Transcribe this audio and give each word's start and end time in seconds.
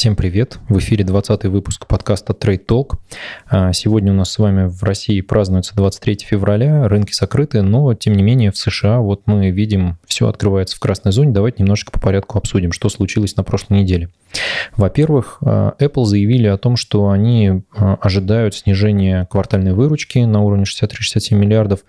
Всем 0.00 0.16
привет! 0.16 0.58
В 0.70 0.78
эфире 0.78 1.04
20 1.04 1.44
выпуск 1.44 1.86
подкаста 1.86 2.32
Trade 2.32 2.64
Talk. 2.64 2.96
А, 3.46 3.74
сегодня 3.74 4.12
у 4.12 4.14
нас 4.14 4.32
с 4.32 4.38
вами 4.38 4.66
в 4.66 4.82
России 4.82 5.20
празднуется 5.20 5.76
23 5.76 6.20
февраля, 6.22 6.88
рынки 6.88 7.12
закрыты, 7.12 7.60
но 7.60 7.92
тем 7.92 8.14
не 8.14 8.22
менее 8.22 8.50
в 8.50 8.56
США 8.56 9.00
вот 9.00 9.24
мы 9.26 9.50
видим, 9.50 9.98
все 10.10 10.28
открывается 10.28 10.76
в 10.76 10.80
красной 10.80 11.12
зоне. 11.12 11.32
Давайте 11.32 11.62
немножечко 11.62 11.92
по 11.92 12.00
порядку 12.00 12.36
обсудим, 12.36 12.72
что 12.72 12.88
случилось 12.88 13.36
на 13.36 13.44
прошлой 13.44 13.80
неделе. 13.80 14.10
Во-первых, 14.76 15.38
а, 15.40 15.74
Apple 15.78 16.04
заявили 16.04 16.46
о 16.48 16.58
том, 16.58 16.76
что 16.76 17.08
они 17.08 17.62
а, 17.74 17.94
ожидают 18.00 18.54
снижения 18.54 19.26
квартальной 19.30 19.72
выручки 19.72 20.18
на 20.18 20.42
уровне 20.42 20.64
63-67 20.64 21.34
миллиардов, 21.34 21.80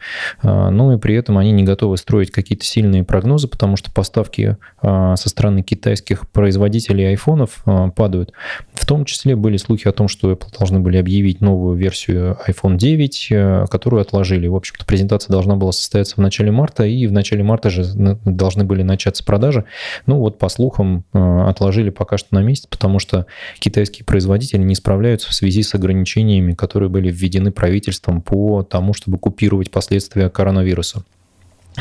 ну 0.44 0.94
и 0.94 0.98
при 0.98 1.16
этом 1.16 1.38
они 1.38 1.52
не 1.52 1.64
готовы 1.64 1.98
строить 1.98 2.32
какие-то 2.32 2.66
сильные 2.66 3.04
прогнозы, 3.04 3.48
потому 3.48 3.76
что 3.76 3.92
поставки 3.92 4.58
со 4.82 5.16
стороны 5.16 5.62
китайских 5.62 6.30
производителей 6.30 7.10
айфонов 7.10 7.64
падают. 7.96 8.34
В 8.74 8.86
том 8.86 9.06
числе 9.06 9.36
были 9.36 9.58
слухи 9.58 9.88
о 9.88 9.92
том, 9.92 10.08
что 10.08 10.31
Apple 10.31 10.58
должны 10.58 10.80
были 10.80 10.98
объявить 10.98 11.42
новую 11.42 11.76
версию 11.76 12.38
iPhone 12.48 12.78
9, 12.78 13.28
э, 13.31 13.66
которую 13.70 14.02
отложили. 14.02 14.48
В 14.48 14.56
общем-то, 14.56 14.86
презентация 14.86 15.31
должна 15.31 15.56
была 15.56 15.72
состояться 15.72 16.16
в 16.16 16.20
начале 16.20 16.52
марта, 16.52 16.84
и 16.84 17.08
в 17.08 17.12
начале 17.12 17.44
марта 17.44 17.70
же 17.70 17.84
должны 18.26 18.64
были 18.64 18.84
начаться 18.84 19.24
продажи. 19.24 19.66
Ну 20.06 20.18
вот, 20.18 20.38
по 20.38 20.50
слухам, 20.50 21.04
э, 21.14 21.42
отложили 21.48 21.90
пока 21.90 22.18
что 22.18 22.34
на 22.36 22.42
месяц, 22.42 22.68
потому 22.68 23.00
что 23.00 23.26
китайские 23.60 24.06
производители 24.06 24.62
не 24.62 24.76
справляются 24.76 25.30
в 25.30 25.34
связи 25.34 25.64
с 25.64 25.74
ограничениями, 25.76 26.54
которые 26.54 26.90
были 26.90 27.12
введены 27.12 27.52
правительством 27.52 28.22
по 28.22 28.64
тому, 28.64 28.94
чтобы 28.94 29.18
купировать 29.18 29.72
последствия 29.72 30.30
коронавируса. 30.30 31.04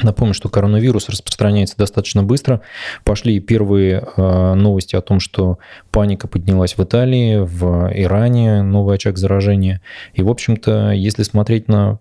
Напомню, 0.03 0.35
что 0.35 0.49
коронавирус 0.49 1.09
распространяется 1.09 1.77
достаточно 1.77 2.23
быстро. 2.23 2.61
Пошли 3.03 3.41
первые 3.41 4.05
э, 4.17 4.55
новости 4.55 4.95
о 4.95 5.01
том, 5.01 5.19
что 5.19 5.59
паника 5.91 6.29
поднялась 6.29 6.79
в 6.79 6.85
Италии, 6.85 7.39
в 7.39 7.91
Иране, 7.93 8.63
новый 8.63 8.95
очаг 8.95 9.19
заражения. 9.19 9.83
И, 10.15 10.23
в 10.23 10.29
общем-то, 10.29 10.93
если 10.93 11.25
смотреть 11.25 11.67
на 11.67 11.99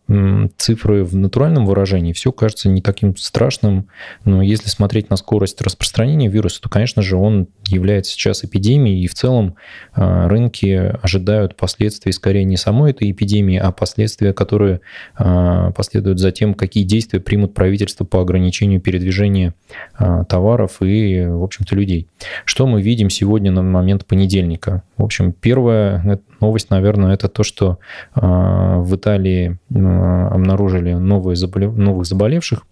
цифры 0.58 1.04
в 1.04 1.16
натуральном 1.16 1.66
выражении, 1.66 2.14
все 2.14 2.32
кажется 2.32 2.70
не 2.70 2.82
таким 2.82 3.18
страшным. 3.18 3.88
Но 4.24 4.44
если 4.44 4.70
смотреть 4.70 5.10
на 5.10 5.18
скорость 5.18 5.62
распространения 5.62 6.28
вируса, 6.28 6.62
то, 6.62 6.70
конечно 6.70 7.02
же, 7.02 7.18
он 7.18 7.48
является 7.70 8.12
сейчас 8.12 8.44
эпидемией. 8.44 9.04
И 9.04 9.08
в 9.08 9.14
целом 9.14 9.56
э, 9.96 10.28
рынки 10.28 10.94
ожидают 11.02 11.56
последствий 11.56 12.12
скорее 12.12 12.44
не 12.44 12.58
самой 12.58 12.92
этой 12.92 13.12
эпидемии, 13.12 13.58
а 13.58 13.72
последствия, 13.72 14.34
которые 14.34 14.82
э, 15.18 15.72
последуют 15.76 16.20
за 16.20 16.32
тем, 16.32 16.54
какие 16.54 16.84
действия 16.84 17.20
примут 17.20 17.54
правительство 17.54 18.06
по 18.06 18.22
ограничению 18.22 18.82
передвижения 18.82 19.54
а, 19.96 20.24
товаров 20.24 20.82
и, 20.82 21.26
в 21.26 21.44
общем-то, 21.44 21.76
людей. 21.76 22.08
Что 22.46 22.68
мы 22.68 22.82
видим 22.82 23.10
сегодня 23.10 23.52
на 23.52 23.62
момент 23.62 24.06
понедельника? 24.06 24.84
В 24.98 25.04
общем, 25.04 25.32
первая 25.32 26.20
новость, 26.40 26.70
наверное, 26.70 27.14
это 27.14 27.28
то, 27.28 27.44
что 27.44 27.80
в 28.16 28.96
Италии 28.96 29.58
обнаружили 29.74 30.94
новые 30.94 31.36
заболев... 31.36 31.76
новых 31.76 32.06
заболевших 32.06 32.66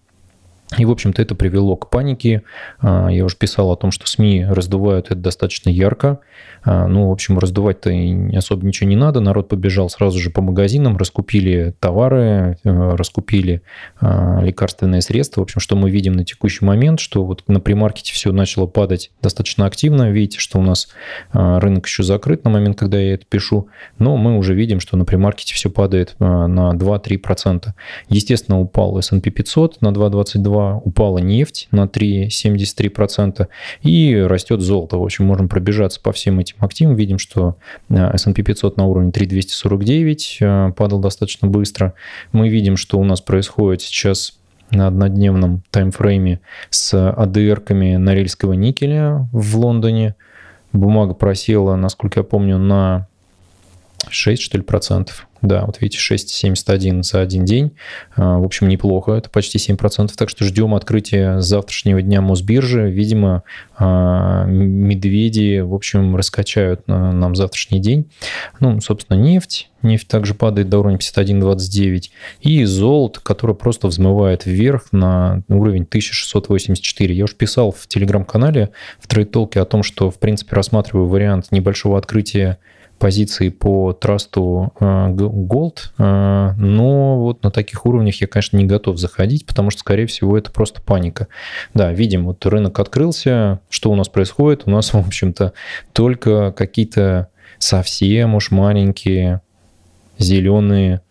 и, 0.77 0.85
в 0.85 0.91
общем-то, 0.91 1.21
это 1.21 1.35
привело 1.35 1.75
к 1.75 1.89
панике. 1.89 2.43
Я 2.81 3.23
уже 3.23 3.37
писал 3.37 3.71
о 3.71 3.77
том, 3.77 3.91
что 3.91 4.07
СМИ 4.07 4.45
раздувают 4.49 5.07
это 5.07 5.15
достаточно 5.15 5.69
ярко. 5.69 6.19
А, 6.63 6.87
ну, 6.87 7.07
в 7.09 7.11
общем, 7.11 7.39
раздувать-то 7.39 7.91
особо 8.35 8.65
ничего 8.65 8.89
не 8.89 8.95
надо. 8.95 9.19
Народ 9.19 9.47
побежал 9.47 9.89
сразу 9.89 10.19
же 10.19 10.29
по 10.29 10.41
магазинам, 10.41 10.97
раскупили 10.97 11.73
товары, 11.79 12.57
э, 12.63 12.95
раскупили 12.95 13.61
а, 14.01 14.41
лекарственные 14.41 15.01
средства. 15.01 15.41
В 15.41 15.43
общем, 15.43 15.61
что 15.61 15.75
мы 15.75 15.89
видим 15.89 16.13
на 16.13 16.25
текущий 16.25 16.65
момент, 16.65 16.99
что 16.99 17.23
вот 17.23 17.43
на 17.47 17.59
примаркете 17.59 18.13
все 18.13 18.31
начало 18.31 18.67
падать 18.67 19.11
достаточно 19.21 19.65
активно. 19.65 20.11
Видите, 20.11 20.39
что 20.39 20.59
у 20.59 20.61
нас 20.61 20.89
а, 21.31 21.59
рынок 21.59 21.85
еще 21.85 22.03
закрыт 22.03 22.43
на 22.43 22.49
момент, 22.49 22.77
когда 22.77 22.99
я 22.99 23.13
это 23.13 23.25
пишу, 23.25 23.69
но 23.97 24.17
мы 24.17 24.37
уже 24.37 24.53
видим, 24.53 24.79
что 24.79 24.97
на 24.97 25.05
примаркете 25.05 25.53
все 25.53 25.69
падает 25.69 26.15
на 26.19 26.73
2-3%. 26.73 27.67
Естественно, 28.09 28.59
упал 28.59 28.97
S&P 28.97 29.29
500 29.29 29.81
на 29.81 29.89
2,22, 29.89 30.56
упала 30.57 31.19
нефть 31.19 31.67
на 31.71 31.85
3,73% 31.85 33.47
и 33.81 34.15
растет 34.15 34.61
золото. 34.61 34.97
В 34.97 35.03
общем, 35.03 35.25
можем 35.25 35.49
пробежаться 35.49 36.01
по 36.01 36.11
всем 36.11 36.39
этим 36.39 36.55
активом, 36.59 36.95
видим, 36.95 37.19
что 37.19 37.57
э, 37.89 37.95
S&P 38.15 38.41
500 38.43 38.77
на 38.77 38.85
уровне 38.85 39.11
3249 39.11 40.37
э, 40.41 40.71
падал 40.75 40.99
достаточно 40.99 41.47
быстро. 41.47 41.93
Мы 42.31 42.49
видим, 42.49 42.77
что 42.77 42.99
у 42.99 43.03
нас 43.03 43.21
происходит 43.21 43.81
сейчас 43.81 44.37
на 44.71 44.87
однодневном 44.87 45.63
таймфрейме 45.71 46.41
с 46.69 46.93
ADR-ками 46.93 47.95
норильского 47.95 48.53
никеля 48.53 49.27
в 49.31 49.57
Лондоне. 49.57 50.15
Бумага 50.73 51.13
просела, 51.13 51.75
насколько 51.75 52.19
я 52.19 52.23
помню, 52.23 52.57
на 52.57 53.07
6, 54.09 54.41
что 54.41 54.57
ли, 54.57 54.63
процентов. 54.63 55.27
Да, 55.41 55.65
вот 55.65 55.79
видите, 55.81 55.99
6,71 55.99 57.03
за 57.03 57.21
один 57.21 57.45
день. 57.45 57.71
А, 58.15 58.39
в 58.39 58.43
общем, 58.43 58.67
неплохо, 58.67 59.13
это 59.13 59.29
почти 59.29 59.57
7%. 59.57 60.11
Так 60.17 60.29
что 60.29 60.43
ждем 60.43 60.73
открытия 60.73 61.41
завтрашнего 61.41 62.01
дня 62.01 62.21
Мосбиржи. 62.21 62.89
Видимо, 62.89 63.43
а, 63.77 64.45
медведи, 64.45 65.59
в 65.59 65.73
общем, 65.73 66.15
раскачают 66.15 66.87
нам 66.87 67.35
завтрашний 67.35 67.79
день. 67.79 68.09
Ну, 68.59 68.81
собственно, 68.81 69.17
нефть. 69.17 69.69
Нефть 69.83 70.07
также 70.07 70.33
падает 70.33 70.69
до 70.69 70.79
уровня 70.79 70.97
51,29. 70.97 72.09
И 72.41 72.63
золото, 72.65 73.21
которое 73.21 73.53
просто 73.53 73.87
взмывает 73.87 74.45
вверх 74.45 74.91
на 74.91 75.43
уровень 75.49 75.83
1684. 75.83 77.13
Я 77.13 77.25
уже 77.25 77.35
писал 77.35 77.71
в 77.71 77.87
телеграм-канале 77.87 78.71
в 78.99 79.07
трейд-толке 79.07 79.61
о 79.61 79.65
том, 79.65 79.83
что, 79.83 80.09
в 80.09 80.17
принципе, 80.17 80.55
рассматриваю 80.55 81.07
вариант 81.07 81.51
небольшого 81.51 81.97
открытия 81.99 82.57
позиции 82.97 83.49
по 83.49 83.93
трасту 83.93 84.73
э, 84.79 84.83
Gold, 85.09 85.77
э, 85.97 86.53
но 86.57 87.19
вот 87.19 87.43
на 87.43 87.51
таких 87.51 87.85
уровнях 87.85 88.19
я, 88.21 88.27
конечно, 88.27 88.57
не 88.57 88.65
готов 88.65 88.97
заходить, 88.97 89.45
потому 89.45 89.69
что, 89.71 89.81
скорее 89.81 90.07
всего, 90.07 90.37
это 90.37 90.51
просто 90.51 90.81
паника. 90.81 91.27
Да, 91.73 91.91
видим, 91.93 92.25
вот 92.25 92.45
рынок 92.45 92.79
открылся, 92.79 93.59
что 93.69 93.91
у 93.91 93.95
нас 93.95 94.09
происходит? 94.09 94.63
У 94.65 94.71
нас, 94.71 94.93
в 94.93 94.97
общем-то, 94.97 95.53
только 95.93 96.51
какие-то 96.51 97.29
совсем 97.59 98.35
уж 98.35 98.51
маленькие 98.51 99.41
зеленые 100.17 101.01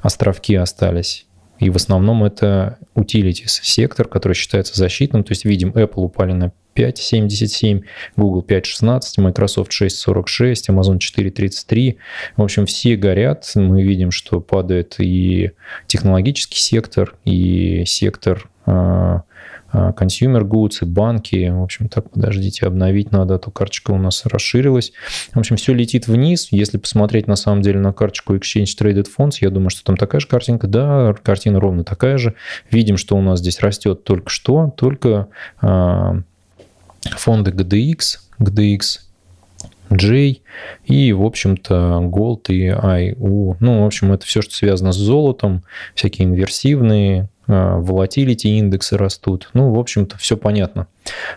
островки 0.00 0.54
остались. 0.54 1.26
И 1.58 1.70
в 1.70 1.76
основном 1.76 2.24
это 2.24 2.78
utilities 2.94 3.60
сектор, 3.62 4.08
который 4.08 4.34
считается 4.34 4.76
защитным. 4.76 5.24
То 5.24 5.32
есть 5.32 5.44
видим, 5.44 5.70
Apple 5.70 6.02
упали 6.02 6.32
на 6.32 6.52
5,77, 6.76 7.82
Google 8.16 8.44
5,16, 8.46 9.00
Microsoft 9.18 9.72
6,46, 9.72 10.68
Amazon 10.68 10.98
4,33. 10.98 11.96
В 12.36 12.42
общем, 12.42 12.66
все 12.66 12.96
горят. 12.96 13.50
Мы 13.54 13.82
видим, 13.82 14.10
что 14.10 14.40
падает 14.40 14.96
и 14.98 15.52
технологический 15.86 16.58
сектор, 16.58 17.14
и 17.24 17.84
сектор 17.86 18.48
а, 18.66 19.22
а, 19.72 19.92
consumer 19.92 20.42
goods 20.42 20.78
и 20.82 20.84
банки. 20.84 21.48
В 21.48 21.62
общем, 21.62 21.88
так, 21.88 22.10
подождите, 22.10 22.66
обновить 22.66 23.12
надо, 23.12 23.34
а 23.34 23.38
то 23.38 23.50
карточка 23.50 23.90
у 23.92 23.98
нас 23.98 24.24
расширилась. 24.24 24.92
В 25.34 25.38
общем, 25.38 25.56
все 25.56 25.74
летит 25.74 26.08
вниз. 26.08 26.48
Если 26.50 26.78
посмотреть 26.78 27.26
на 27.26 27.36
самом 27.36 27.62
деле 27.62 27.80
на 27.80 27.92
карточку 27.92 28.34
Exchange 28.34 28.68
Traded 28.80 29.06
Funds, 29.16 29.36
я 29.40 29.50
думаю, 29.50 29.70
что 29.70 29.84
там 29.84 29.96
такая 29.96 30.20
же 30.20 30.28
картинка. 30.28 30.66
Да, 30.66 31.14
картина 31.22 31.60
ровно 31.60 31.84
такая 31.84 32.18
же. 32.18 32.34
Видим, 32.70 32.96
что 32.96 33.16
у 33.16 33.22
нас 33.22 33.40
здесь 33.40 33.60
растет 33.60 34.04
только 34.04 34.30
что, 34.30 34.72
только 34.76 35.28
фонды 37.10 37.50
GDX, 37.50 38.18
GDX 38.38 39.00
J 39.90 40.40
и, 40.84 41.12
в 41.12 41.22
общем-то, 41.22 42.00
Gold 42.04 42.48
и 42.48 42.68
IU. 42.68 43.56
Ну, 43.60 43.82
в 43.82 43.86
общем, 43.86 44.12
это 44.12 44.26
все, 44.26 44.42
что 44.42 44.54
связано 44.54 44.92
с 44.92 44.96
золотом, 44.96 45.62
всякие 45.94 46.26
инверсивные, 46.26 47.28
волатилити 47.46 48.58
индексы 48.58 48.96
растут. 48.96 49.50
Ну, 49.54 49.72
в 49.72 49.78
общем-то, 49.78 50.18
все 50.18 50.36
понятно. 50.36 50.88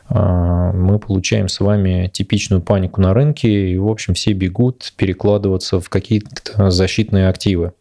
А, 0.07 0.71
мы 0.73 0.97
получаем 0.97 1.47
с 1.47 1.59
вами 1.59 2.09
типичную 2.11 2.61
панику 2.61 3.01
на 3.01 3.13
рынке, 3.13 3.71
и, 3.71 3.77
в 3.77 3.87
общем, 3.87 4.15
все 4.15 4.33
бегут 4.33 4.93
перекладываться 4.97 5.79
в 5.79 5.89
какие-то 5.89 6.71
защитные 6.71 7.29
активы. 7.29 7.73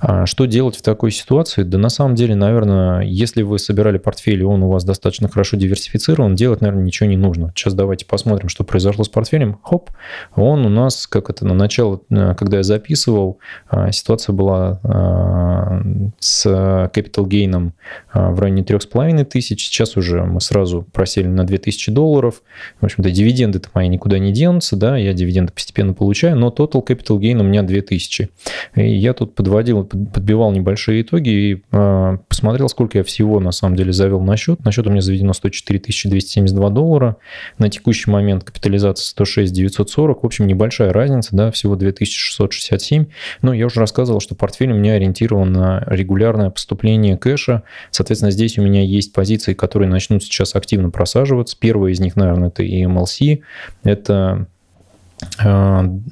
А 0.00 0.24
что 0.24 0.46
делать 0.46 0.76
в 0.76 0.82
такой 0.82 1.10
ситуации? 1.10 1.62
Да 1.62 1.76
на 1.76 1.90
самом 1.90 2.14
деле, 2.14 2.34
наверное, 2.34 3.02
если 3.02 3.42
вы 3.42 3.58
собирали 3.58 3.98
портфель, 3.98 4.40
и 4.40 4.44
он 4.44 4.62
у 4.62 4.70
вас 4.70 4.82
достаточно 4.82 5.28
хорошо 5.28 5.58
диверсифицирован, 5.58 6.34
делать, 6.34 6.62
наверное, 6.62 6.84
ничего 6.84 7.08
не 7.08 7.18
нужно. 7.18 7.52
Сейчас 7.54 7.74
давайте 7.74 8.06
посмотрим, 8.06 8.48
что 8.48 8.64
произошло 8.64 9.04
с 9.04 9.10
портфелем. 9.10 9.58
Хоп, 9.62 9.90
он 10.36 10.64
у 10.64 10.70
нас, 10.70 11.06
как 11.06 11.28
это 11.28 11.46
на 11.46 11.52
начало, 11.52 12.00
э, 12.08 12.34
когда 12.34 12.58
я 12.58 12.62
записывал, 12.62 13.38
а, 13.68 13.92
ситуация 13.92 14.32
была 14.32 14.80
а, 14.82 15.82
с 16.18 16.46
capital 16.46 17.26
gain 17.26 17.72
в 18.14 18.40
районе 18.40 18.62
3,5 18.62 19.24
тысяч. 19.24 19.66
Сейчас 19.66 19.96
уже 19.98 20.24
мы 20.24 20.40
сразу 20.40 20.86
просели 20.92 21.26
на 21.26 21.44
2000 21.44 21.90
долларов. 21.90 22.42
В 22.80 22.86
общем-то, 22.86 23.10
дивиденды-то 23.10 23.68
мои 23.74 23.88
никуда 23.88 24.18
не 24.18 24.32
денутся, 24.32 24.76
да, 24.76 24.96
я 24.96 25.12
дивиденды 25.12 25.52
постепенно 25.52 25.92
получаю, 25.92 26.36
но 26.36 26.48
total 26.48 26.86
capital 26.86 27.18
gain 27.18 27.38
у 27.40 27.44
меня 27.44 27.62
2000. 27.62 28.30
И 28.76 28.96
я 28.96 29.12
тут 29.12 29.34
подводил 29.34 29.89
подбивал 29.90 30.52
небольшие 30.52 31.02
итоги 31.02 31.28
и 31.28 31.62
э, 31.72 32.18
посмотрел, 32.28 32.68
сколько 32.68 32.98
я 32.98 33.04
всего 33.04 33.40
на 33.40 33.52
самом 33.52 33.76
деле 33.76 33.92
завел 33.92 34.20
на 34.20 34.36
счет. 34.36 34.64
На 34.64 34.72
счет 34.72 34.86
у 34.86 34.90
меня 34.90 35.00
заведено 35.00 35.32
104 35.32 35.80
272 35.80 36.70
доллара. 36.70 37.16
На 37.58 37.68
текущий 37.68 38.10
момент 38.10 38.44
капитализация 38.44 39.04
106 39.04 39.52
940. 39.52 40.22
В 40.22 40.26
общем, 40.26 40.46
небольшая 40.46 40.92
разница, 40.92 41.36
да, 41.36 41.50
всего 41.50 41.76
2667. 41.76 43.06
Но 43.42 43.52
я 43.52 43.66
уже 43.66 43.80
рассказывал, 43.80 44.20
что 44.20 44.34
портфель 44.34 44.72
у 44.72 44.76
меня 44.76 44.94
ориентирован 44.94 45.52
на 45.52 45.84
регулярное 45.86 46.50
поступление 46.50 47.16
кэша. 47.16 47.62
Соответственно, 47.90 48.30
здесь 48.30 48.58
у 48.58 48.62
меня 48.62 48.82
есть 48.82 49.12
позиции, 49.12 49.54
которые 49.54 49.88
начнут 49.88 50.22
сейчас 50.22 50.54
активно 50.54 50.90
просаживаться. 50.90 51.56
Первая 51.58 51.92
из 51.92 52.00
них, 52.00 52.16
наверное, 52.16 52.48
это 52.48 52.62
EMLC. 52.62 53.40
Это 53.82 54.46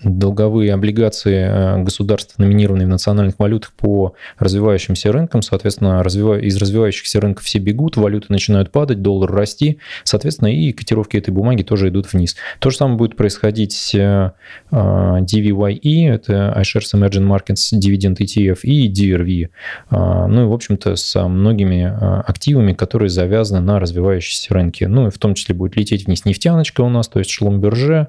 долговые 0.05 0.72
облигации 0.72 1.49
э, 1.49 1.82
государств, 1.82 2.38
номинированные 2.38 2.87
в 2.87 2.90
национальных 2.90 3.38
валютах 3.38 3.72
по 3.72 4.14
развивающимся 4.38 5.12
рынкам. 5.12 5.43
Соответственно, 5.43 6.02
из 6.02 6.56
развивающихся 6.56 7.20
рынков 7.20 7.44
все 7.44 7.58
бегут, 7.58 7.96
валюты 7.96 8.26
начинают 8.28 8.70
падать, 8.70 9.02
доллар 9.02 9.31
расти. 9.31 9.78
Соответственно, 10.05 10.49
и 10.49 10.72
котировки 10.72 11.16
этой 11.16 11.31
бумаги 11.31 11.62
тоже 11.62 11.88
идут 11.88 12.12
вниз. 12.12 12.37
То 12.58 12.70
же 12.70 12.76
самое 12.76 12.99
будет 12.99 13.16
происходить 13.16 13.72
с 13.72 13.94
э, 13.94 14.32
DVYE, 14.70 16.10
это 16.10 16.55
iShares 16.58 16.94
Emerging 16.94 17.26
Markets 17.26 17.78
Dividend 17.78 18.16
ETF, 18.19 18.60
и 18.62 18.93
DRV. 18.93 19.49
Ну 19.90 20.43
и, 20.43 20.46
в 20.46 20.52
общем-то, 20.52 20.96
с 20.96 21.28
многими 21.28 21.93
активами, 22.28 22.72
которые 22.72 23.08
завязаны 23.08 23.60
на 23.60 23.78
развивающиеся 23.78 24.55
рынки. 24.55 24.84
Ну 24.84 25.08
и 25.08 25.10
в 25.10 25.19
том 25.19 25.34
числе 25.34 25.55
будет 25.55 25.76
лететь 25.76 26.06
вниз 26.06 26.25
нефтяночка 26.25 26.82
у 26.82 26.88
нас, 26.88 27.08
то 27.08 27.19
есть 27.19 27.31
Шломберже, 27.31 28.08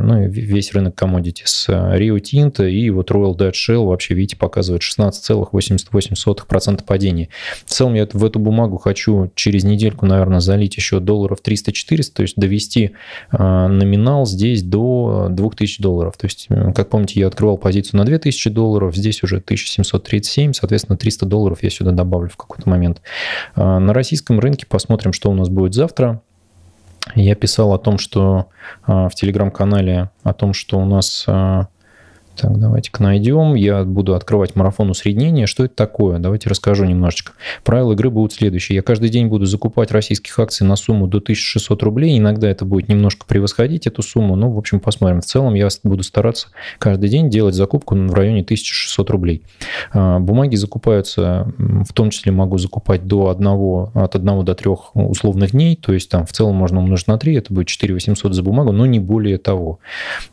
ну 0.00 0.22
и 0.22 0.28
весь 0.28 0.72
рынок 0.72 1.00
commodity 1.00 1.42
с 1.44 1.68
Rio 1.68 2.20
Tinto 2.20 2.68
и 2.68 2.90
вот 2.90 3.10
Royal 3.10 3.36
Dutch 3.36 3.52
Shell 3.52 3.86
вообще, 3.86 4.14
видите, 4.14 4.36
показывает 4.36 4.82
16,88% 4.82 6.84
падения. 6.84 7.28
В 7.64 7.70
целом 7.70 7.94
я 7.94 8.08
в 8.12 8.24
эту 8.24 8.38
бумагу 8.38 8.78
хочу 8.78 9.30
через 9.34 9.64
недельку, 9.64 10.06
наверное, 10.06 10.40
залить 10.40 10.76
еще 10.76 11.00
долларов 11.00 11.38
300-400, 11.44 12.12
то 12.14 12.22
есть 12.22 12.36
довести 12.36 12.92
а, 13.30 13.68
номинал 13.68 14.26
здесь 14.26 14.62
до 14.62 15.28
2000 15.30 15.82
долларов. 15.82 16.16
То 16.16 16.26
есть, 16.26 16.48
как 16.74 16.90
помните, 16.90 17.20
я 17.20 17.26
открывал 17.26 17.58
позицию 17.58 17.98
на 17.98 18.04
2000 18.04 18.50
долларов, 18.50 18.96
здесь 18.96 19.22
уже 19.22 19.36
1737, 19.36 20.52
соответственно, 20.52 20.96
300 20.96 21.26
долларов 21.26 21.62
я 21.62 21.70
сюда 21.70 21.92
добавлю 21.92 22.28
в 22.28 22.36
какой-то 22.36 22.68
момент. 22.68 23.00
На 23.56 23.92
российском 23.92 24.40
рынке 24.40 24.66
посмотрим, 24.66 25.12
что 25.12 25.30
у 25.30 25.34
нас 25.34 25.48
будет 25.48 25.74
завтра. 25.74 26.22
Я 27.14 27.34
писал 27.34 27.72
о 27.72 27.78
том, 27.78 27.98
что 27.98 28.48
а, 28.84 29.08
в 29.08 29.14
телеграм-канале, 29.14 30.10
о 30.22 30.32
том, 30.32 30.52
что 30.52 30.78
у 30.78 30.84
нас 30.84 31.24
а, 31.26 31.68
так, 32.40 32.56
давайте-ка 32.58 33.02
найдем. 33.02 33.54
Я 33.54 33.82
буду 33.82 34.14
открывать 34.14 34.54
марафон 34.54 34.90
усреднения. 34.90 35.46
Что 35.46 35.64
это 35.64 35.74
такое? 35.74 36.18
Давайте 36.18 36.48
расскажу 36.48 36.84
немножечко. 36.84 37.32
Правила 37.64 37.94
игры 37.94 38.10
будут 38.10 38.32
следующие. 38.32 38.76
Я 38.76 38.82
каждый 38.82 39.08
день 39.08 39.26
буду 39.26 39.44
закупать 39.46 39.90
российских 39.90 40.38
акций 40.38 40.64
на 40.64 40.76
сумму 40.76 41.08
до 41.08 41.18
1600 41.18 41.82
рублей. 41.82 42.16
Иногда 42.16 42.48
это 42.48 42.64
будет 42.64 42.88
немножко 42.88 43.26
превосходить 43.26 43.88
эту 43.88 44.02
сумму. 44.02 44.36
Ну, 44.36 44.50
в 44.52 44.58
общем, 44.58 44.78
посмотрим. 44.78 45.20
В 45.20 45.24
целом 45.24 45.54
я 45.54 45.68
буду 45.82 46.04
стараться 46.04 46.48
каждый 46.78 47.08
день 47.08 47.28
делать 47.28 47.56
закупку 47.56 47.96
в 47.96 48.14
районе 48.14 48.42
1600 48.42 49.10
рублей. 49.10 49.42
А, 49.92 50.20
бумаги 50.20 50.54
закупаются, 50.54 51.52
в 51.58 51.92
том 51.92 52.10
числе 52.10 52.30
могу 52.30 52.58
закупать 52.58 53.06
до 53.06 53.30
одного, 53.30 53.90
от 53.94 54.14
1 54.14 54.44
до 54.44 54.54
3 54.54 54.70
условных 54.94 55.50
дней. 55.50 55.74
То 55.74 55.92
есть 55.92 56.08
там 56.08 56.24
в 56.24 56.32
целом 56.32 56.54
можно 56.54 56.78
умножить 56.78 57.08
на 57.08 57.18
3. 57.18 57.34
Это 57.34 57.52
будет 57.52 57.66
4800 57.66 58.32
за 58.32 58.42
бумагу, 58.44 58.70
но 58.70 58.86
не 58.86 59.00
более 59.00 59.38
того. 59.38 59.80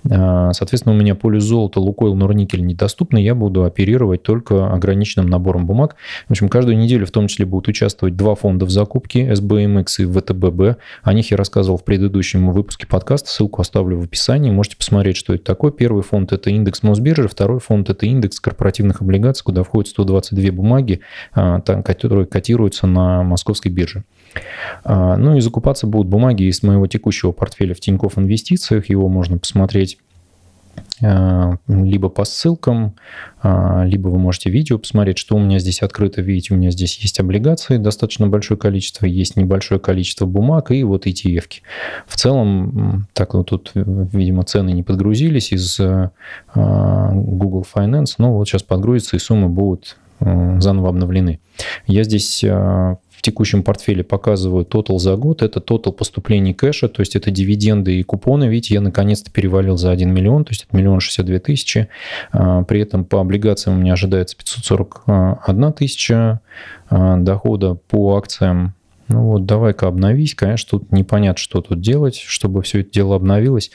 А, 0.07 0.53
соответственно, 0.53 0.93
у 0.93 0.97
меня 0.99 1.15
поле 1.15 1.39
золота, 1.39 1.79
Лукойл 1.95 2.15
Норникель 2.15 2.65
недоступны, 2.65 3.19
я 3.19 3.36
буду 3.36 3.63
оперировать 3.63 4.21
только 4.21 4.68
ограниченным 4.68 5.27
набором 5.27 5.65
бумаг. 5.65 5.95
В 6.27 6.31
общем, 6.31 6.50
каждую 6.50 6.77
неделю 6.77 7.06
в 7.06 7.12
том 7.12 7.27
числе 7.27 7.45
будут 7.45 7.69
участвовать 7.69 8.18
два 8.18 8.36
фонда 8.36 8.65
в 8.65 8.69
закупке, 8.69 9.31
SBMX 9.31 9.86
и 10.00 10.06
ВТББ. 10.06 10.77
О 11.03 11.13
них 11.13 11.31
я 11.31 11.38
рассказывал 11.38 11.77
в 11.77 11.86
предыдущем 11.86 12.51
выпуске 12.51 12.86
подкаста, 12.86 13.30
ссылку 13.30 13.62
оставлю 13.62 13.97
в 13.97 14.03
описании, 14.03 14.51
можете 14.51 14.75
посмотреть, 14.75 15.15
что 15.15 15.33
это 15.33 15.45
такое. 15.45 15.71
Первый 15.71 16.03
фонд– 16.03 16.31
это 16.33 16.50
индекс 16.50 16.83
Мосбиржи, 16.83 17.30
второй 17.30 17.62
фонд– 17.62 17.89
это 17.89 18.06
индекс 18.06 18.41
корпоративных 18.41 19.01
облигаций, 19.01 19.44
куда 19.45 19.63
входят 19.63 19.89
122 19.89 20.51
бумаги, 20.51 21.00
а, 21.33 21.62
которые 21.62 22.25
котируются 22.25 22.88
на 22.88 23.24
московской 23.24 23.71
бирже. 23.71 24.03
А, 24.83 25.15
ну 25.15 25.38
и 25.38 25.39
закупаться 25.39 25.88
будут 25.88 26.07
бумаги 26.07 26.44
из 26.44 26.62
моего 26.62 26.88
текущего 26.88 27.31
портфеля 27.31 27.74
в 27.74 27.80
Тинькофф 27.80 28.18
Инвестициях, 28.18 28.89
его 28.89 29.07
можно 29.07 29.38
посмотреть 29.38 29.98
либо 31.68 32.10
по 32.10 32.24
ссылкам, 32.24 32.95
э, 33.44 33.83
либо 33.86 34.07
вы 34.07 34.18
можете 34.18 34.50
видео 34.50 34.80
посмотреть, 34.80 35.18
что 35.18 35.36
у 35.36 35.39
меня 35.39 35.60
здесь 35.60 35.81
открыто. 35.81 36.22
Видите, 36.22 36.54
у 36.54 36.57
меня 36.57 36.72
здесь 36.72 36.98
есть 37.00 37.19
облигации, 37.19 37.77
достаточно 37.77 38.27
большое 38.27 38.57
количество, 38.57 39.06
есть 39.06 39.36
небольшое 39.36 39.80
количество 39.80 40.25
бумаг 40.25 40.72
и 40.72 40.83
вот 40.83 41.06
ETF. 41.06 41.48
-ки. 41.48 41.60
В 42.07 42.16
целом, 42.16 43.07
так 43.13 43.33
вот 43.33 43.48
тут, 43.48 43.72
видимо, 43.74 44.44
цены 44.44 44.72
не 44.72 44.83
подгрузились 44.83 45.51
из 45.51 45.80
э, 45.80 46.10
Google 46.54 47.66
Finance, 47.75 48.16
но 48.18 48.33
вот 48.33 48.48
сейчас 48.48 48.63
подгрузится 48.63 49.18
и 49.18 49.19
суммы 49.19 49.50
будут 49.50 49.98
заново 50.19 50.89
обновлены. 50.89 51.39
Я 51.88 52.03
здесь 52.03 52.44
текущем 53.25 53.63
портфеле 53.63 54.03
показываю 54.03 54.65
тотал 54.65 55.00
за 55.00 55.15
год. 55.15 55.41
Это 55.41 55.59
тотал 55.59 55.91
поступлений 55.91 56.53
кэша, 56.53 56.88
то 56.88 57.01
есть 57.01 57.15
это 57.15 57.31
дивиденды 57.31 58.00
и 58.00 58.03
купоны. 58.03 58.45
Видите, 58.45 58.75
я 58.75 58.81
наконец-то 58.81 59.31
перевалил 59.31 59.77
за 59.77 59.91
1 59.91 60.13
миллион, 60.13 60.45
то 60.45 60.51
есть 60.51 60.65
это 60.67 60.77
миллион 60.77 61.00
шестьдесят 61.00 61.25
две 61.25 61.39
тысячи. 61.39 61.88
А, 62.31 62.63
при 62.63 62.81
этом 62.81 63.03
по 63.03 63.19
облигациям 63.19 63.77
у 63.77 63.81
меня 63.81 63.94
ожидается 63.94 64.38
541 64.38 65.73
тысяча 65.73 66.39
дохода. 66.91 67.73
По 67.73 68.15
акциям 68.15 68.75
ну 69.07 69.23
вот, 69.23 69.45
давай-ка 69.45 69.87
обновись. 69.87 70.33
Конечно, 70.33 70.79
тут 70.79 70.91
непонятно, 70.91 71.37
что 71.37 71.61
тут 71.61 71.79
делать, 71.79 72.15
чтобы 72.15 72.63
все 72.63 72.81
это 72.81 72.91
дело 72.91 73.15
обновилось. 73.15 73.69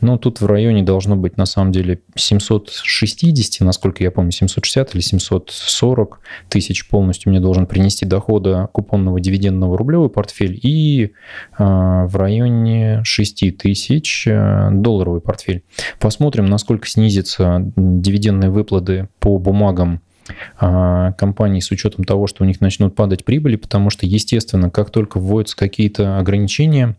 Но 0.00 0.18
тут 0.18 0.40
в 0.40 0.46
районе 0.46 0.84
должно 0.84 1.16
быть, 1.16 1.36
на 1.36 1.46
самом 1.46 1.72
деле, 1.72 2.00
760, 2.14 3.66
насколько 3.66 4.04
я 4.04 4.12
помню, 4.12 4.30
760 4.30 4.94
или 4.94 5.00
740 5.02 6.20
тысяч 6.48 6.88
полностью 6.88 7.30
мне 7.30 7.40
должен 7.40 7.66
принести 7.66 8.06
дохода 8.06 8.68
купонного 8.72 9.20
дивидендного 9.20 9.76
рублевый 9.76 10.10
портфель 10.10 10.58
и 10.62 11.06
э, 11.06 11.08
в 11.58 12.14
районе 12.14 13.00
6 13.02 13.58
тысяч 13.58 14.28
э, 14.28 14.68
долларовый 14.70 15.20
портфель. 15.20 15.64
Посмотрим, 15.98 16.46
насколько 16.46 16.86
снизятся 16.86 17.72
дивидендные 17.76 18.50
выплаты 18.50 19.08
по 19.18 19.38
бумагам 19.38 20.02
компаний 20.58 21.60
с 21.60 21.70
учетом 21.70 22.04
того, 22.04 22.26
что 22.26 22.44
у 22.44 22.46
них 22.46 22.60
начнут 22.60 22.94
падать 22.94 23.24
прибыли, 23.24 23.56
потому 23.56 23.90
что, 23.90 24.06
естественно, 24.06 24.70
как 24.70 24.90
только 24.90 25.18
вводятся 25.18 25.56
какие-то 25.56 26.18
ограничения, 26.18 26.96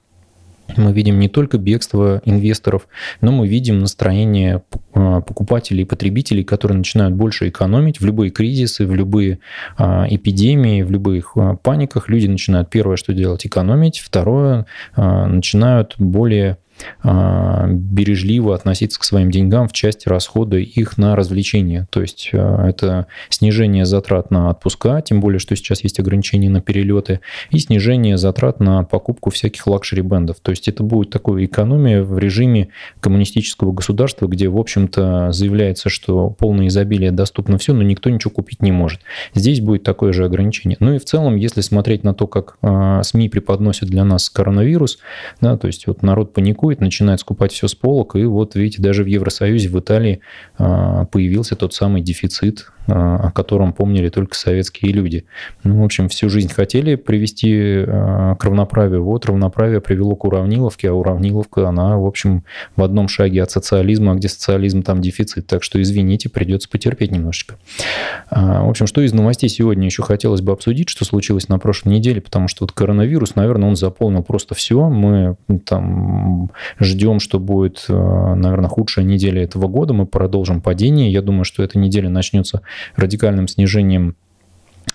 мы 0.77 0.93
видим 0.93 1.19
не 1.19 1.29
только 1.29 1.57
бегство 1.57 2.21
инвесторов, 2.25 2.87
но 3.21 3.31
мы 3.31 3.47
видим 3.47 3.79
настроение 3.79 4.61
а, 4.93 5.21
покупателей 5.21 5.83
и 5.83 5.85
потребителей, 5.85 6.43
которые 6.43 6.77
начинают 6.77 7.15
больше 7.15 7.49
экономить 7.49 7.99
в 7.99 8.05
любые 8.05 8.31
кризисы, 8.31 8.85
в 8.85 8.93
любые 8.93 9.39
а, 9.77 10.05
эпидемии, 10.09 10.83
в 10.83 10.91
любых 10.91 11.35
паниках. 11.63 12.09
Люди 12.09 12.27
начинают 12.27 12.69
первое, 12.69 12.97
что 12.97 13.13
делать, 13.13 13.45
экономить. 13.45 13.99
Второе, 13.99 14.65
начинают 14.95 15.95
более 15.97 16.51
а, 16.51 16.57
бережливо 17.03 18.55
относиться 18.55 18.99
к 18.99 19.03
своим 19.03 19.31
деньгам 19.31 19.67
в 19.67 19.73
части 19.73 20.07
расхода 20.07 20.57
их 20.57 20.97
на 20.97 21.15
развлечения. 21.15 21.87
То 21.89 22.01
есть 22.01 22.29
а, 22.33 22.67
это 22.67 23.07
снижение 23.29 23.85
затрат 23.85 24.31
на 24.31 24.49
отпуска, 24.49 25.01
тем 25.01 25.19
более, 25.19 25.39
что 25.39 25.55
сейчас 25.55 25.83
есть 25.83 25.99
ограничения 25.99 26.49
на 26.49 26.61
перелеты, 26.61 27.19
и 27.51 27.59
снижение 27.59 28.17
затрат 28.17 28.59
на 28.59 28.83
покупку 28.83 29.29
всяких 29.29 29.65
лакшери-бендов. 29.67 30.37
То 30.41 30.51
есть 30.51 30.67
это 30.67 30.83
будет 30.83 31.09
такая 31.09 31.45
экономия 31.45 32.03
в 32.03 32.17
режиме 32.17 32.69
коммунистического 32.99 33.71
государства, 33.71 34.27
где, 34.27 34.47
в 34.49 34.57
общем-то, 34.57 35.31
заявляется, 35.31 35.89
что 35.89 36.29
полное 36.29 36.67
изобилие 36.67 37.11
доступно 37.11 37.57
все, 37.57 37.73
но 37.73 37.83
никто 37.83 38.09
ничего 38.09 38.31
купить 38.31 38.61
не 38.61 38.71
может. 38.71 39.01
Здесь 39.33 39.61
будет 39.61 39.83
такое 39.83 40.13
же 40.13 40.25
ограничение. 40.25 40.77
Ну 40.79 40.93
и 40.93 40.99
в 40.99 41.05
целом, 41.05 41.35
если 41.35 41.61
смотреть 41.61 42.03
на 42.03 42.13
то, 42.13 42.27
как 42.27 42.57
а, 42.61 43.03
СМИ 43.03 43.29
преподносят 43.29 43.89
для 43.89 44.03
нас 44.03 44.29
коронавирус, 44.29 44.99
да, 45.41 45.57
то 45.57 45.67
есть 45.67 45.87
вот 45.87 46.01
народ 46.01 46.33
паникует, 46.33 46.68
паникует, 46.69 46.81
начинает 46.81 47.19
скупать 47.19 47.51
все 47.51 47.67
с 47.67 47.75
полок, 47.75 48.15
и 48.15 48.23
вот 48.25 48.55
видите, 48.55 48.81
даже 48.81 49.03
в 49.03 49.07
Евросоюзе, 49.07 49.69
в 49.69 49.79
Италии 49.79 50.19
а, 50.57 51.05
появился 51.05 51.55
тот 51.55 51.73
самый 51.73 52.01
дефицит 52.01 52.71
о 52.91 53.31
котором 53.31 53.73
помнили 53.73 54.09
только 54.09 54.35
советские 54.35 54.91
люди. 54.91 55.25
Ну, 55.63 55.81
в 55.81 55.85
общем, 55.85 56.09
всю 56.09 56.29
жизнь 56.29 56.51
хотели 56.53 56.95
привести 56.95 57.83
а, 57.87 58.35
к 58.35 58.43
равноправию. 58.43 59.03
Вот 59.03 59.25
равноправие 59.25 59.81
привело 59.81 60.15
к 60.15 60.25
уравниловке, 60.25 60.89
а 60.89 60.93
уравниловка, 60.93 61.67
она, 61.67 61.97
в 61.97 62.05
общем, 62.05 62.43
в 62.75 62.83
одном 62.83 63.07
шаге 63.07 63.43
от 63.43 63.51
социализма, 63.51 64.13
а 64.13 64.15
где 64.15 64.29
социализм, 64.29 64.83
там 64.83 65.01
дефицит. 65.01 65.47
Так 65.47 65.63
что, 65.63 65.81
извините, 65.81 66.29
придется 66.29 66.69
потерпеть 66.69 67.11
немножечко. 67.11 67.55
А, 68.29 68.63
в 68.63 68.69
общем, 68.69 68.87
что 68.87 69.01
из 69.01 69.13
новостей 69.13 69.49
сегодня 69.49 69.85
еще 69.85 70.03
хотелось 70.03 70.41
бы 70.41 70.51
обсудить, 70.51 70.89
что 70.89 71.05
случилось 71.05 71.49
на 71.49 71.59
прошлой 71.59 71.93
неделе, 71.93 72.21
потому 72.21 72.47
что 72.47 72.63
вот 72.63 72.71
коронавирус, 72.71 73.35
наверное, 73.35 73.69
он 73.69 73.75
заполнил 73.75 74.23
просто 74.23 74.55
все. 74.55 74.89
Мы 74.89 75.35
там 75.65 76.51
ждем, 76.79 77.19
что 77.19 77.39
будет, 77.39 77.85
наверное, 77.87 78.69
худшая 78.69 79.05
неделя 79.05 79.43
этого 79.43 79.67
года. 79.67 79.93
Мы 79.93 80.05
продолжим 80.05 80.61
падение. 80.61 81.11
Я 81.11 81.21
думаю, 81.21 81.43
что 81.43 81.63
эта 81.63 81.77
неделя 81.77 82.09
начнется 82.09 82.61
радикальным 82.95 83.47
снижением 83.47 84.15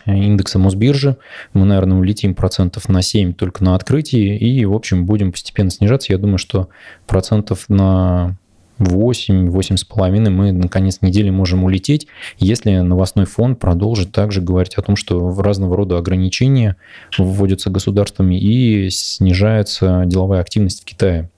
индекса 0.07 0.59
Мосбиржи. 0.59 1.17
Мы, 1.53 1.65
наверное, 1.65 1.99
улетим 1.99 2.35
процентов 2.35 2.89
на 2.89 3.03
7 3.03 3.33
только 3.33 3.65
на 3.65 3.75
открытии 3.75 4.37
и, 4.37 4.65
в 4.65 4.75
общем, 4.75 5.07
будем 5.07 5.33
постепенно 5.33 5.71
снижаться. 5.71 6.13
Я 6.13 6.19
думаю, 6.19 6.39
что 6.39 6.69
процентов 7.07 7.67
на 7.69 8.37
8, 8.79 9.49
8,5 9.49 10.31
мы 10.31 10.53
на 10.53 10.69
конец 10.69 10.99
недели 11.01 11.31
можем 11.31 11.65
улететь, 11.65 12.09
если 12.39 12.79
новостной 12.79 13.25
фонд 13.25 13.61
продолжит 13.61 14.13
также 14.13 14.41
говорить 14.41 14.75
о 14.75 14.83
том, 14.83 14.97
что 14.97 15.35
разного 15.41 15.77
рода 15.77 15.97
ограничения 15.97 16.77
вводятся 17.17 17.71
государствами 17.71 18.39
и 18.39 18.91
снижается 18.91 20.03
деловая 20.07 20.41
активность 20.41 20.83
в 20.83 20.85
Китае. 20.85 21.31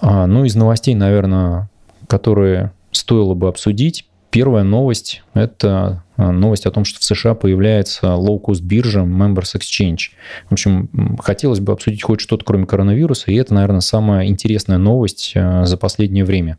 А, 0.00 0.26
ну, 0.26 0.44
из 0.44 0.56
новостей, 0.56 0.94
наверное, 0.94 1.70
которые 2.08 2.72
стоило 2.90 3.34
бы 3.34 3.48
обсудить, 3.48 4.06
первая 4.36 4.64
новость– 4.64 5.22
это 5.32 6.04
новость 6.16 6.66
о 6.66 6.70
том, 6.70 6.84
что 6.84 7.00
в 7.00 7.04
США 7.04 7.34
появляется 7.34 8.06
low-cost 8.06 8.62
биржа 8.62 9.00
Members 9.00 9.54
Exchange. 9.56 10.10
В 10.48 10.52
общем, 10.52 11.16
хотелось 11.20 11.60
бы 11.60 11.72
обсудить 11.72 12.02
хоть 12.02 12.20
что-то, 12.20 12.44
кроме 12.44 12.66
коронавируса, 12.66 13.30
и 13.30 13.36
это, 13.36 13.54
наверное, 13.54 13.80
самая 13.80 14.26
интересная 14.26 14.78
новость 14.78 15.32
а, 15.34 15.64
за 15.64 15.76
последнее 15.76 16.24
время. 16.24 16.58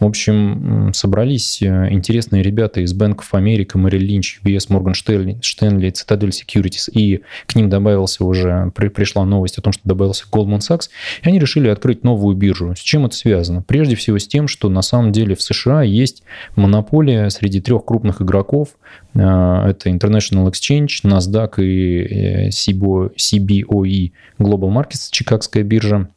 В 0.00 0.06
общем, 0.06 0.92
собрались 0.94 1.62
а, 1.62 1.88
интересные 1.90 2.42
ребята 2.42 2.80
из 2.80 2.94
Bank 2.94 3.18
of 3.18 3.30
America, 3.32 3.74
Merrill 3.74 4.06
Lynch, 4.06 4.42
UBS, 4.44 4.68
Morgan 4.68 4.94
Stanley, 5.40 5.92
Citadel 5.92 6.30
Securities, 6.30 6.90
и 6.92 7.22
к 7.46 7.54
ним 7.54 7.68
добавился 7.68 8.24
уже, 8.24 8.72
пришла 8.74 9.24
новость 9.24 9.58
о 9.58 9.62
том, 9.62 9.72
что 9.72 9.82
добавился 9.84 10.24
Goldman 10.30 10.58
Sachs, 10.58 10.88
и 11.22 11.28
они 11.28 11.38
решили 11.38 11.68
открыть 11.68 12.04
новую 12.04 12.36
биржу. 12.36 12.74
С 12.74 12.80
чем 12.80 13.06
это 13.06 13.16
связано? 13.16 13.62
Прежде 13.62 13.96
всего 13.96 14.18
с 14.18 14.26
тем, 14.26 14.48
что 14.48 14.68
на 14.68 14.82
самом 14.82 15.12
деле 15.12 15.34
в 15.34 15.42
США 15.42 15.82
есть 15.82 16.22
монополия 16.56 17.30
среди 17.30 17.60
трех 17.60 17.84
крупных 17.84 18.20
игроков– 18.22 18.70
это 19.14 19.88
International 19.88 20.50
Exchange, 20.50 21.02
NASDAQ 21.04 21.62
и 21.62 22.48
CBOE 22.50 24.12
Global 24.38 24.70
Markets, 24.70 25.08
Чикагская 25.10 25.62
биржа 25.62 26.08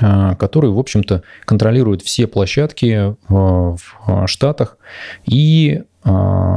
а, 0.00 0.34
которые, 0.34 0.72
в 0.72 0.78
общем-то, 0.78 1.22
контролируют 1.44 2.02
все 2.02 2.26
площадки 2.26 3.14
а, 3.28 3.76
в 3.76 4.26
Штатах. 4.26 4.78
И 5.26 5.82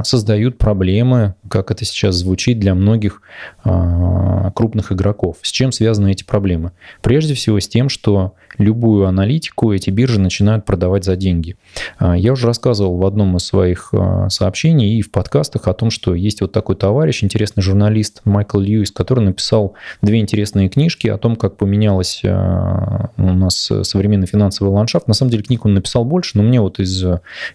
создают 0.04 0.58
проблемы, 0.58 1.36
как 1.50 1.72
это 1.72 1.86
сейчас 1.86 2.16
звучит, 2.16 2.60
для 2.60 2.76
многих 2.76 3.22
крупных 3.64 4.92
игроков. 4.92 5.38
С 5.42 5.52
чем 5.52 5.72
связаны 5.72 6.12
эти 6.12 6.24
проблемы? 6.24 6.72
Прежде 7.02 7.34
всего 7.34 7.60
с 7.60 7.68
тем, 7.68 7.90
что 7.90 8.34
любую 8.58 9.06
аналитику 9.06 9.72
эти 9.72 9.90
биржи 9.90 10.20
начинают 10.20 10.66
продавать 10.66 11.04
за 11.04 11.16
деньги. 11.16 11.56
А, 11.98 12.18
я 12.18 12.34
уже 12.34 12.48
рассказывал 12.48 12.98
в 12.98 13.06
одном 13.06 13.38
из 13.38 13.46
своих 13.46 13.90
а, 13.94 14.30
сообщений 14.30 14.98
и 14.98 15.02
в 15.02 15.12
подкастах 15.12 15.68
о 15.68 15.74
том, 15.74 15.92
что 15.92 16.16
есть 16.16 16.42
вот 16.42 16.52
такой 16.52 16.76
товарищ, 16.76 17.24
интересный 17.24 17.62
журналист 17.62 18.22
Майкл 18.26 18.60
Льюис, 18.60 18.92
который 18.92 19.24
написал 19.24 19.74
две 20.02 20.20
интересные 20.20 20.70
книжки 20.70 21.08
о 21.08 21.18
том, 21.18 21.36
как 21.36 21.58
поменялась 21.58 22.22
а, 22.26 23.10
у 23.18 23.34
нас 23.34 23.72
современный 23.84 24.28
финансовый 24.28 24.70
ландшафт. 24.70 25.08
На 25.08 25.14
самом 25.14 25.32
деле 25.32 25.44
книг 25.44 25.66
он 25.66 25.74
написал 25.74 26.06
больше, 26.06 26.38
но 26.38 26.44
мне 26.44 26.62
вот 26.62 26.80
из 26.80 27.06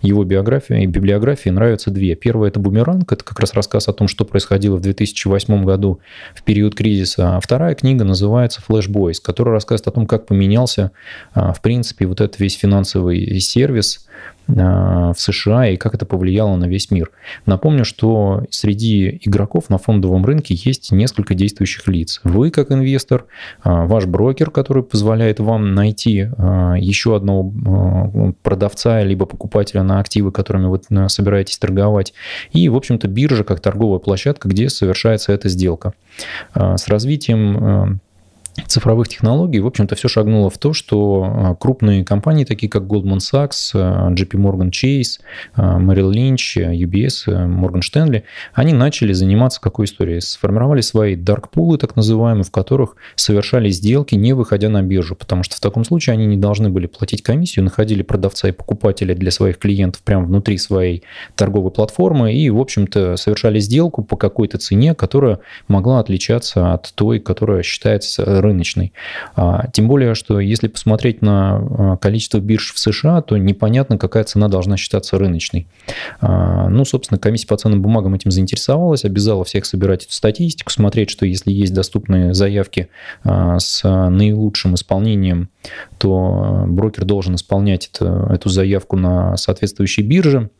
его 0.01 0.25
биографии 0.25 0.83
и 0.83 0.87
библиографии 0.87 1.51
нравятся 1.83 1.91
две. 1.91 2.15
Первая– 2.15 2.51
это 2.51 2.61
«Бумеранг», 2.61 3.13
это 3.13 3.25
как 3.25 3.39
раз 3.41 3.55
рассказ 3.55 3.89
о 3.89 3.93
том, 3.93 4.09
что 4.09 4.25
происходило 4.25 4.77
в 4.77 4.81
2008 4.81 5.65
году 5.65 6.01
в 6.35 6.43
период 6.43 6.75
кризиса. 6.75 7.37
А 7.37 7.41
вторая 7.41 7.75
книга 7.75 8.05
называется 8.05 8.61
«Flash 8.67 8.89
Boys», 8.89 9.17
которая 9.23 9.55
рассказывает 9.55 9.89
о 9.89 9.91
том, 9.91 10.07
как 10.07 10.27
поменялся 10.27 10.93
а, 11.35 11.53
в 11.53 11.61
принципе, 11.61 12.07
вот 12.07 12.21
этот 12.21 12.39
весь 12.41 12.57
финансовый 12.57 13.41
сервис 13.41 14.07
в 14.47 15.15
США 15.17 15.69
и 15.69 15.77
как 15.77 15.95
это 15.95 16.05
повлияло 16.05 16.57
на 16.57 16.67
весь 16.67 16.91
мир. 16.91 17.11
Напомню, 17.47 17.85
что 17.85 18.45
среди 18.51 19.21
игроков 19.23 19.71
на 19.71 19.79
фондовом 19.79 20.25
рынке 20.25 20.55
есть 20.55 20.93
несколько 20.93 21.35
действующих 21.35 21.87
лиц. 21.89 22.21
Вы 22.25 22.51
как 22.51 22.73
инвестор, 22.73 23.27
а, 23.63 23.87
ваш 23.87 24.07
брокер, 24.07 24.51
который 24.51 24.83
позволяет 24.83 25.41
вам 25.41 25.75
найти 25.75 26.13
еще 26.13 27.17
одного 27.17 28.35
продавца 28.43 29.03
либо 29.03 29.27
покупателя 29.27 29.83
на 29.83 30.01
активы, 30.01 30.33
которыми 30.33 30.67
вы 30.67 31.09
собираетесь 31.09 31.59
торговать, 31.59 32.13
и, 32.53 32.69
в 32.69 32.77
общем-то, 32.77 33.09
биржа 33.09 33.45
как 33.45 33.61
торговая 33.61 33.99
площадка, 33.99 34.49
где 34.49 34.69
совершается 34.69 35.33
эта 35.33 35.49
сделка. 35.49 35.95
С 36.55 36.89
развитием 36.89 38.01
цифровых 38.67 39.09
технологий, 39.09 39.61
в 39.61 39.67
общем-то, 39.67 39.95
все 39.95 40.09
шагнуло 40.09 40.51
в 40.51 40.59
то, 40.59 40.73
что 40.73 41.25
а, 41.25 41.55
крупные 41.55 42.05
компании, 42.05 42.45
такие 42.45 42.69
как 42.69 42.83
Goldman 42.83 43.19
Sachs, 43.19 43.71
а, 43.75 44.11
JP 44.13 44.33
Morgan 44.33 44.71
Chase, 44.71 45.21
а, 45.55 45.79
Merrill 45.79 46.13
Lynch, 46.13 46.57
UBS, 46.57 47.27
Morgan 47.29 47.81
Stanley, 47.81 48.25
они 48.53 48.73
начали 48.73 49.13
заниматься 49.13 49.61
какой 49.61 49.87
историей? 49.87 50.21
Сформировали 50.21 50.81
свои 50.81 51.17
dark 51.17 51.47
пулы, 51.51 51.79
так 51.79 51.97
называемые, 51.97 52.45
в 52.45 52.51
которых 52.51 52.97
совершали 53.15 53.71
сделки, 53.71 54.15
не 54.15 54.33
выходя 54.35 54.69
на 54.69 54.83
биржу, 54.83 55.17
потому 55.17 55.43
что 55.43 55.57
в 55.57 55.61
таком 55.61 55.85
случае 55.85 56.15
они 56.15 56.27
не 56.27 56.37
должны 56.37 56.69
были 56.69 56.87
платить 56.87 57.23
комиссию, 57.23 57.65
находили 57.65 58.03
продавца 58.03 58.49
и 58.49 58.53
покупателя 58.53 59.15
для 59.15 59.31
своих 59.31 59.59
клиентов 59.59 60.03
прямо 60.03 60.27
внутри 60.27 60.59
своей 60.59 61.05
торговой 61.37 61.71
платформы 61.71 62.35
и, 62.35 62.51
в 62.51 62.59
общем-то, 62.59 63.17
совершали 63.17 63.59
сделку 63.61 64.03
по 64.03 64.17
какой-то 64.17 64.59
цене, 64.59 64.95
которая 64.95 65.39
могла 65.69 66.01
отличаться 66.01 66.75
от 66.75 66.93
той, 66.95 67.19
которая 67.19 67.63
считается 67.63 68.42
рыночной. 68.43 68.93
А, 69.35 69.69
тем 69.73 69.89
более, 69.89 70.15
что 70.15 70.41
если 70.41 70.69
посмотреть 70.69 71.23
на 71.23 71.57
а, 71.57 71.97
количество 71.97 72.39
бирж 72.39 72.73
в 72.75 72.79
США, 72.79 73.23
то 73.23 73.37
непонятно, 73.37 73.99
какая 73.99 74.25
цена 74.25 74.49
должна 74.49 74.77
считаться 74.77 75.19
рыночной. 75.19 75.67
А, 76.21 76.69
ну, 76.69 76.85
собственно, 76.85 77.19
комиссия 77.19 77.47
по 77.47 77.57
ценным 77.57 77.83
бумагам 77.83 78.15
этим 78.15 78.31
заинтересовалась, 78.31 79.05
обязала 79.05 79.45
всех 79.45 79.65
собирать 79.67 80.05
эту 80.05 80.13
статистику, 80.13 80.71
смотреть, 80.71 81.11
что 81.11 81.27
если 81.27 81.51
есть 81.51 81.75
доступные 81.75 82.35
заявки 82.35 82.89
с 83.25 83.83
наилучшим 83.85 84.75
исполнением, 84.75 85.49
то 85.99 86.65
брокер 86.67 87.05
должен 87.05 87.35
исполнять 87.35 87.91
эту 88.01 88.49
заявку 88.49 88.97
на 88.97 89.37
соответствующей 89.37 90.03
бирже. 90.03 90.51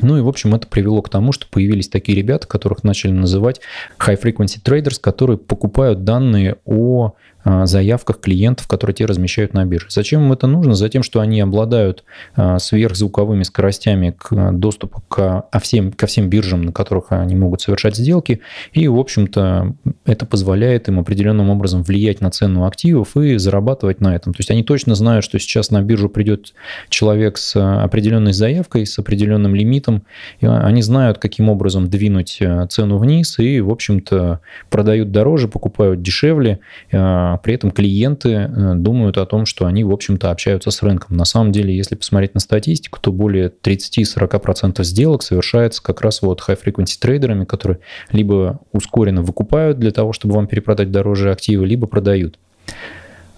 Ну 0.00 0.16
и, 0.16 0.20
в 0.20 0.28
общем, 0.28 0.54
это 0.54 0.66
привело 0.66 1.02
к 1.02 1.08
тому, 1.08 1.32
что 1.32 1.46
появились 1.46 1.88
такие 1.88 2.16
ребята, 2.16 2.46
которых 2.46 2.82
начали 2.82 3.12
называть 3.12 3.60
high-frequency 3.98 4.62
traders, 4.64 4.98
которые 5.00 5.38
покупают 5.38 6.04
данные 6.04 6.56
о 6.64 7.14
заявках 7.44 8.20
клиентов, 8.20 8.68
которые 8.68 8.94
те 8.94 9.04
размещают 9.04 9.54
на 9.54 9.64
бирже. 9.64 9.86
Зачем 9.90 10.22
им 10.22 10.32
это 10.32 10.46
нужно? 10.46 10.74
Затем, 10.74 11.02
что 11.02 11.20
они 11.20 11.40
обладают 11.40 12.04
а, 12.36 12.58
сверхзвуковыми 12.58 13.42
скоростями 13.42 14.14
к 14.16 14.52
доступу 14.52 15.02
к, 15.08 15.46
а 15.50 15.60
всем, 15.60 15.92
ко 15.92 16.06
всем 16.06 16.28
биржам, 16.28 16.62
на 16.62 16.72
которых 16.72 17.06
они 17.10 17.34
могут 17.34 17.60
совершать 17.60 17.96
сделки. 17.96 18.40
И, 18.72 18.86
в 18.86 18.98
общем-то, 18.98 19.74
это 20.04 20.26
позволяет 20.26 20.88
им 20.88 21.00
определенным 21.00 21.50
образом 21.50 21.82
влиять 21.82 22.20
на 22.20 22.30
цену 22.30 22.66
активов 22.66 23.16
и 23.16 23.36
зарабатывать 23.38 24.00
на 24.00 24.14
этом. 24.14 24.32
То 24.32 24.40
есть 24.40 24.50
они 24.50 24.62
точно 24.62 24.94
знают, 24.94 25.24
что 25.24 25.38
сейчас 25.38 25.70
на 25.70 25.82
биржу 25.82 26.08
придет 26.08 26.54
человек 26.88 27.38
с 27.38 27.56
определенной 27.56 28.32
заявкой, 28.32 28.86
с 28.86 28.98
определенным 28.98 29.54
лимитом. 29.54 30.02
Они 30.40 30.82
знают, 30.82 31.18
каким 31.18 31.48
образом 31.48 31.88
двинуть 31.88 32.40
цену 32.68 32.98
вниз 32.98 33.38
и, 33.38 33.60
в 33.60 33.70
общем-то, 33.70 34.40
продают 34.70 35.10
дороже, 35.10 35.48
покупают 35.48 36.02
дешевле 36.02 36.60
а 36.92 37.31
при 37.36 37.54
этом 37.54 37.70
клиенты 37.70 38.30
э, 38.30 38.74
думают 38.74 39.18
о 39.18 39.26
том, 39.26 39.46
что 39.46 39.66
они, 39.66 39.84
в 39.84 39.92
общем-то, 39.92 40.30
общаются 40.30 40.70
с 40.70 40.82
рынком. 40.82 41.16
На 41.16 41.24
самом 41.24 41.52
деле, 41.52 41.74
если 41.76 41.94
посмотреть 41.94 42.34
на 42.34 42.40
статистику, 42.40 42.98
то 43.00 43.12
более 43.12 43.48
30-40% 43.48 44.82
сделок 44.84 45.22
совершается 45.22 45.82
как 45.82 46.00
раз 46.00 46.22
вот 46.22 46.42
high-frequency 46.46 46.98
трейдерами, 47.00 47.44
которые 47.44 47.78
либо 48.10 48.60
ускоренно 48.72 49.22
выкупают 49.22 49.78
для 49.78 49.90
того, 49.90 50.12
чтобы 50.12 50.34
вам 50.34 50.46
перепродать 50.46 50.90
дороже 50.90 51.30
активы, 51.30 51.66
либо 51.66 51.86
продают. 51.86 52.38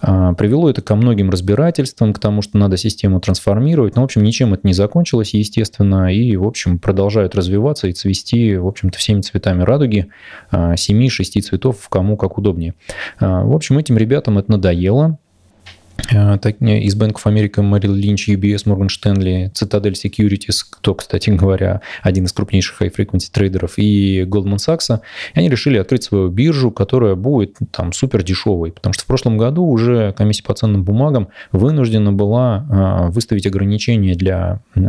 А, 0.01 0.33
привело 0.33 0.69
это 0.69 0.81
ко 0.81 0.95
многим 0.95 1.29
разбирательствам, 1.29 2.13
к 2.13 2.19
тому, 2.19 2.41
что 2.41 2.57
надо 2.57 2.77
систему 2.77 3.19
трансформировать. 3.19 3.95
Но, 3.95 4.01
ну, 4.01 4.03
в 4.03 4.05
общем, 4.05 4.23
ничем 4.23 4.53
это 4.53 4.67
не 4.67 4.73
закончилось, 4.73 5.33
естественно, 5.33 6.13
и, 6.13 6.35
в 6.35 6.45
общем, 6.45 6.79
продолжают 6.79 7.35
развиваться 7.35 7.87
и 7.87 7.93
цвести, 7.93 8.55
в 8.57 8.67
общем-то, 8.67 8.97
всеми 8.97 9.21
цветами 9.21 9.63
радуги, 9.63 10.07
а, 10.51 10.75
семи-шести 10.75 11.41
цветов, 11.41 11.87
кому 11.89 12.17
как 12.17 12.37
удобнее. 12.37 12.73
А, 13.19 13.43
в 13.43 13.53
общем, 13.53 13.77
этим 13.77 13.97
ребятам 13.97 14.37
это 14.37 14.51
надоело, 14.51 15.17
Э, 16.11 16.35
из 16.35 16.95
Bank 16.95 17.13
of 17.13 17.23
America, 17.25 17.61
Merrill 17.61 17.95
Lynch, 17.95 18.27
UBS, 18.27 18.65
Morgan 18.65 18.89
Stanley, 18.89 19.51
Citadel 19.53 19.93
Securities, 19.93 20.63
кто, 20.69 20.93
кстати 20.93 21.29
говоря, 21.29 21.81
один 22.03 22.25
из 22.25 22.33
крупнейших 22.33 22.81
high-frequency 22.81 23.29
трейдеров, 23.31 23.73
и 23.77 24.21
Goldman 24.21 24.57
Sachs, 24.57 24.99
и 25.33 25.39
они 25.39 25.49
решили 25.49 25.77
открыть 25.77 26.03
свою 26.03 26.29
биржу, 26.29 26.71
которая 26.71 27.15
будет 27.15 27.57
там 27.71 27.93
супер 27.93 28.23
дешевой, 28.23 28.71
потому 28.71 28.93
что 28.93 29.03
в 29.03 29.07
прошлом 29.07 29.37
году 29.37 29.65
уже 29.65 30.13
комиссия 30.13 30.43
по 30.43 30.53
ценным 30.53 30.83
бумагам 30.83 31.29
вынуждена 31.51 32.11
была 32.11 32.65
э, 32.69 33.11
выставить 33.11 33.47
ограничения 33.47 34.15
для 34.15 34.59
э, 34.75 34.79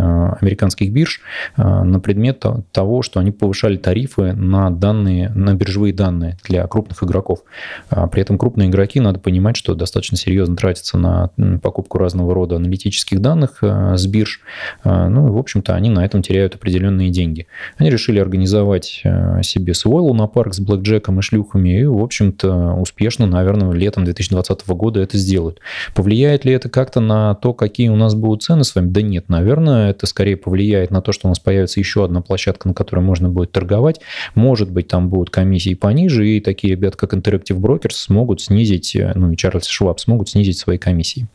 американских 0.41 0.93
бирж 0.93 1.21
на 1.57 2.01
предмет 2.01 2.45
того, 2.73 3.03
что 3.03 3.21
они 3.21 3.31
повышали 3.31 3.77
тарифы 3.77 4.33
на 4.33 4.71
данные, 4.71 5.31
на 5.31 5.55
биржевые 5.55 5.93
данные 5.93 6.37
для 6.45 6.67
крупных 6.67 7.03
игроков. 7.03 7.41
При 7.89 8.21
этом 8.21 8.39
крупные 8.39 8.69
игроки, 8.69 9.01
надо 9.01 9.19
понимать, 9.19 9.57
что 9.57 9.75
достаточно 9.75 10.17
серьезно 10.17 10.57
тратятся 10.57 10.96
опираются 10.97 10.99
на 10.99 11.59
покупку 11.59 11.99
разного 11.99 12.35
рода 12.35 12.57
аналитических 12.57 13.21
данных 13.21 13.63
с 13.63 14.07
бирж. 14.07 14.41
Ну, 14.85 15.33
в 15.33 15.39
общем-то, 15.39 15.75
они 15.75 15.91
на 15.91 16.05
этом 16.05 16.23
теряют 16.23 16.55
определенные 16.55 17.11
деньги. 17.11 17.47
Они 17.79 17.91
решили 17.91 18.19
организовать 18.19 19.03
себе 19.43 19.75
свой 19.75 20.03
лунопарк 20.03 20.55
с 20.55 20.61
блэкджеком 20.61 21.19
и 21.19 21.23
шлюхами, 21.23 21.81
и, 21.81 21.85
в 21.85 22.03
общем-то, 22.03 22.75
успешно, 22.75 23.27
наверное, 23.27 23.73
летом 23.73 24.05
2020 24.05 24.67
года 24.69 25.01
это 25.01 25.19
сделают. 25.19 25.61
Повлияет 25.95 26.45
ли 26.45 26.53
это 26.53 26.69
как-то 26.69 27.01
на 27.01 27.35
то, 27.35 27.53
какие 27.53 27.89
у 27.89 27.97
нас 27.97 28.15
будут 28.15 28.43
цены 28.43 28.65
с 28.65 28.75
вами? 28.75 28.89
Да 28.89 29.03
нет, 29.03 29.29
наверное, 29.29 29.91
это 29.91 30.07
скорее 30.07 30.37
повлияет 30.37 30.91
на 30.91 31.03
то, 31.03 31.13
что 31.13 31.29
у 31.29 31.31
нас 31.31 31.39
появится 31.39 31.81
еще 31.81 32.05
одна 32.05 32.21
площадка, 32.21 32.69
на 32.69 32.75
которой 32.75 33.01
можно 33.01 33.29
будет 33.29 33.53
торговать. 33.53 34.01
Может 34.35 34.71
быть, 34.71 34.89
там 34.89 35.09
будут 35.09 35.31
комиссии 35.31 35.75
пониже, 35.75 36.29
и 36.29 36.41
такие 36.41 36.73
ребята, 36.73 36.97
как 36.97 37.15
Interactive 37.15 37.59
Brokers, 37.59 37.93
смогут 37.93 38.41
снизить, 38.41 38.97
ну 39.15 39.33
и 39.33 39.37
Чарльз 39.37 39.67
Шваб 39.67 40.01
смогут 40.01 40.29
снизить 40.29 40.59
свои 40.59 40.79
комиссии. 40.87 41.27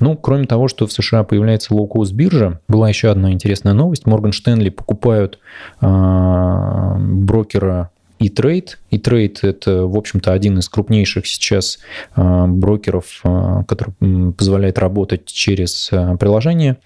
Ну, 0.00 0.16
кроме 0.16 0.46
того, 0.46 0.68
что 0.68 0.86
в 0.86 0.92
США 0.92 1.24
появляется 1.24 1.74
low-cost 1.74 2.12
биржа, 2.12 2.60
была 2.68 2.88
еще 2.88 3.10
одна 3.10 3.32
интересная 3.32 3.72
новость. 3.72 4.06
Морган 4.06 4.32
Штенли 4.32 4.68
покупают 4.68 5.38
э, 5.80 6.96
брокера 6.98 7.90
и 8.18 8.28
трейд. 8.28 8.78
И 8.90 8.98
трейд 8.98 9.40
это, 9.42 9.86
в 9.86 9.96
общем-то, 9.96 10.32
один 10.32 10.58
из 10.58 10.68
крупнейших 10.68 11.26
сейчас 11.26 11.78
а, 12.14 12.46
брокеров, 12.46 13.20
а, 13.24 13.64
который 13.64 14.32
позволяет 14.32 14.78
работать 14.78 15.26
через 15.26 15.90
а, 15.92 16.16
приложение. 16.16 16.78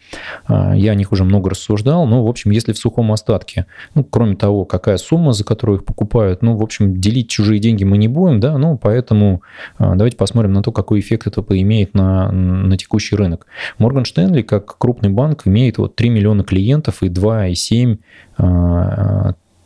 Я 0.48 0.92
о 0.92 0.94
них 0.94 1.12
уже 1.12 1.24
много 1.24 1.50
рассуждал. 1.50 2.06
Но, 2.06 2.24
в 2.24 2.28
общем, 2.28 2.50
если 2.50 2.72
в 2.72 2.78
сухом 2.78 3.12
остатке, 3.12 3.66
ну, 3.94 4.02
кроме 4.02 4.36
того, 4.36 4.64
какая 4.64 4.96
сумма, 4.96 5.32
за 5.32 5.44
которую 5.44 5.78
их 5.78 5.84
покупают, 5.84 6.42
ну, 6.42 6.56
в 6.56 6.62
общем, 6.62 7.00
делить 7.00 7.28
чужие 7.28 7.60
деньги 7.60 7.84
мы 7.84 7.98
не 7.98 8.08
будем, 8.08 8.40
да, 8.40 8.58
ну, 8.58 8.76
поэтому 8.76 9.42
давайте 9.78 10.16
посмотрим 10.16 10.52
на 10.52 10.62
то, 10.62 10.72
какой 10.72 11.00
эффект 11.00 11.26
это 11.26 11.42
поимеет 11.42 11.94
на, 11.94 12.32
на 12.32 12.76
текущий 12.76 13.14
рынок. 13.16 13.46
Morgan 13.78 14.04
Stanley, 14.04 14.42
как 14.42 14.78
крупный 14.78 15.10
банк, 15.10 15.46
имеет 15.46 15.78
вот 15.78 15.94
3 15.94 16.08
миллиона 16.08 16.42
клиентов 16.42 17.02
и 17.02 17.08
2,7 17.08 17.98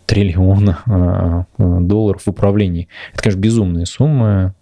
триллиона 0.07 0.79
а, 0.87 1.45
долларов 1.59 2.23
в 2.25 2.29
управлении. 2.29 2.89
Это, 3.13 3.23
конечно, 3.23 3.41
безумная 3.41 3.85
сумма 3.85 4.55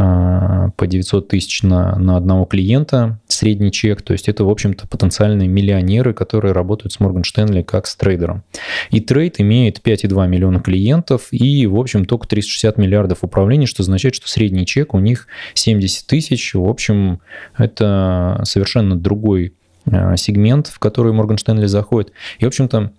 а, 0.00 0.70
по 0.76 0.86
900 0.86 1.28
тысяч 1.28 1.62
на, 1.64 1.98
на 1.98 2.16
одного 2.16 2.44
клиента, 2.44 3.18
средний 3.26 3.72
чек. 3.72 4.02
То 4.02 4.12
есть 4.12 4.28
это, 4.28 4.44
в 4.44 4.50
общем-то, 4.50 4.86
потенциальные 4.86 5.48
миллионеры, 5.48 6.14
которые 6.14 6.52
работают 6.52 6.92
с 6.92 7.00
Морган 7.00 7.24
Штенли 7.24 7.62
как 7.62 7.88
с 7.88 7.96
трейдером. 7.96 8.44
И 8.90 9.00
трейд 9.00 9.40
имеет 9.40 9.80
5,2 9.80 10.28
миллиона 10.28 10.60
клиентов 10.60 11.28
и, 11.32 11.66
в 11.66 11.76
общем, 11.76 12.04
только 12.04 12.28
360 12.28 12.78
миллиардов 12.78 13.18
управлений, 13.22 13.66
что 13.66 13.82
означает, 13.82 14.14
что 14.14 14.28
средний 14.28 14.66
чек 14.66 14.94
у 14.94 15.00
них 15.00 15.26
70 15.54 16.06
тысяч. 16.06 16.54
В 16.54 16.68
общем, 16.68 17.20
это 17.56 18.40
совершенно 18.44 18.94
другой 18.94 19.54
а, 19.90 20.16
сегмент, 20.16 20.68
в 20.68 20.78
который 20.78 21.12
Морган 21.12 21.38
Штенли 21.38 21.66
заходит. 21.66 22.12
И, 22.38 22.44
в 22.44 22.48
общем-то, 22.48 22.92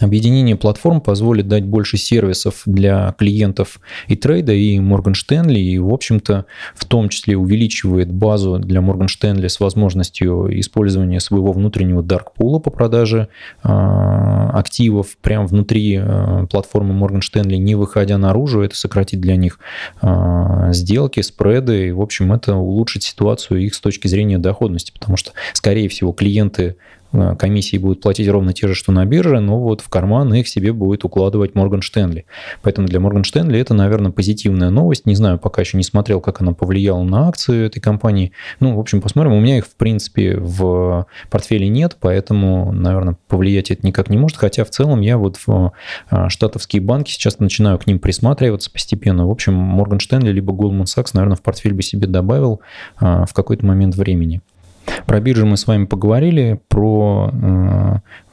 Объединение 0.00 0.56
платформ 0.56 1.00
позволит 1.00 1.48
дать 1.48 1.64
больше 1.64 1.96
сервисов 1.96 2.62
для 2.66 3.14
клиентов 3.18 3.80
и 4.08 4.16
трейда, 4.16 4.52
и 4.52 4.78
Morgan 4.78 5.14
Stanley, 5.14 5.60
и, 5.60 5.78
в 5.78 5.92
общем-то, 5.92 6.46
в 6.74 6.84
том 6.84 7.08
числе 7.08 7.36
увеличивает 7.36 8.12
базу 8.12 8.58
для 8.58 8.80
Morgan 8.80 9.06
Stanley 9.06 9.48
с 9.48 9.60
возможностью 9.60 10.48
использования 10.60 11.20
своего 11.20 11.52
внутреннего 11.52 12.02
даркпула 12.02 12.58
по 12.58 12.70
продаже 12.70 13.28
э, 13.62 13.68
активов 13.68 15.16
прямо 15.22 15.46
внутри 15.46 16.00
э, 16.02 16.46
платформы 16.50 16.94
Morgan 16.94 17.20
Stanley, 17.20 17.56
не 17.56 17.76
выходя 17.76 18.18
наружу. 18.18 18.62
Это 18.62 18.76
сократит 18.76 19.20
для 19.20 19.36
них 19.36 19.60
э, 20.02 20.70
сделки, 20.72 21.20
спреды, 21.20 21.88
и, 21.88 21.92
в 21.92 22.00
общем, 22.00 22.32
это 22.32 22.56
улучшит 22.56 23.04
ситуацию 23.04 23.60
их 23.60 23.74
с 23.74 23.80
точки 23.80 24.08
зрения 24.08 24.38
доходности, 24.38 24.92
потому 24.92 25.16
что, 25.16 25.32
скорее 25.52 25.88
всего, 25.88 26.12
клиенты 26.12 26.76
комиссии 27.38 27.78
будут 27.78 28.00
платить 28.00 28.28
ровно 28.28 28.52
те 28.52 28.68
же, 28.68 28.74
что 28.74 28.92
на 28.92 29.04
бирже, 29.04 29.40
но 29.40 29.58
вот 29.58 29.80
в 29.80 29.88
карман 29.88 30.32
их 30.34 30.48
себе 30.48 30.72
будет 30.72 31.04
укладывать 31.04 31.54
Морган 31.54 31.82
Штенли. 31.82 32.26
Поэтому 32.62 32.86
для 32.86 33.00
Морган 33.00 33.24
Штенли 33.24 33.58
это, 33.58 33.74
наверное, 33.74 34.12
позитивная 34.12 34.70
новость. 34.70 35.06
Не 35.06 35.14
знаю, 35.14 35.38
пока 35.38 35.62
еще 35.62 35.76
не 35.76 35.82
смотрел, 35.82 36.20
как 36.20 36.40
она 36.40 36.52
повлияла 36.52 37.02
на 37.02 37.28
акции 37.28 37.66
этой 37.66 37.80
компании. 37.80 38.32
Ну, 38.60 38.76
в 38.76 38.80
общем, 38.80 39.00
посмотрим. 39.00 39.32
У 39.32 39.40
меня 39.40 39.58
их, 39.58 39.66
в 39.66 39.76
принципе, 39.76 40.36
в 40.36 41.06
портфеле 41.30 41.68
нет, 41.68 41.96
поэтому, 42.00 42.72
наверное, 42.72 43.16
повлиять 43.28 43.70
это 43.70 43.86
никак 43.86 44.10
не 44.10 44.18
может. 44.18 44.36
Хотя 44.36 44.64
в 44.64 44.70
целом 44.70 45.00
я 45.00 45.18
вот 45.18 45.38
в 45.46 45.72
э, 46.10 46.28
штатовские 46.28 46.82
банки 46.82 47.10
сейчас 47.10 47.38
начинаю 47.38 47.78
к 47.78 47.86
ним 47.86 47.98
присматриваться 47.98 48.70
постепенно. 48.70 49.26
В 49.26 49.30
общем, 49.30 49.54
Морган 49.54 50.00
Штенли 50.00 50.30
либо 50.30 50.52
Goldman 50.52 50.84
Sachs, 50.84 51.10
наверное, 51.14 51.36
в 51.36 51.42
портфель 51.42 51.74
бы 51.74 51.82
себе 51.82 52.06
добавил 52.06 52.60
э, 53.00 53.24
в 53.28 53.32
какой-то 53.32 53.64
момент 53.64 53.94
времени. 53.94 54.40
Про 55.06 55.20
биржи 55.20 55.44
мы 55.44 55.56
с 55.56 55.66
вами 55.66 55.84
поговорили, 55.86 56.60
про 56.68 57.30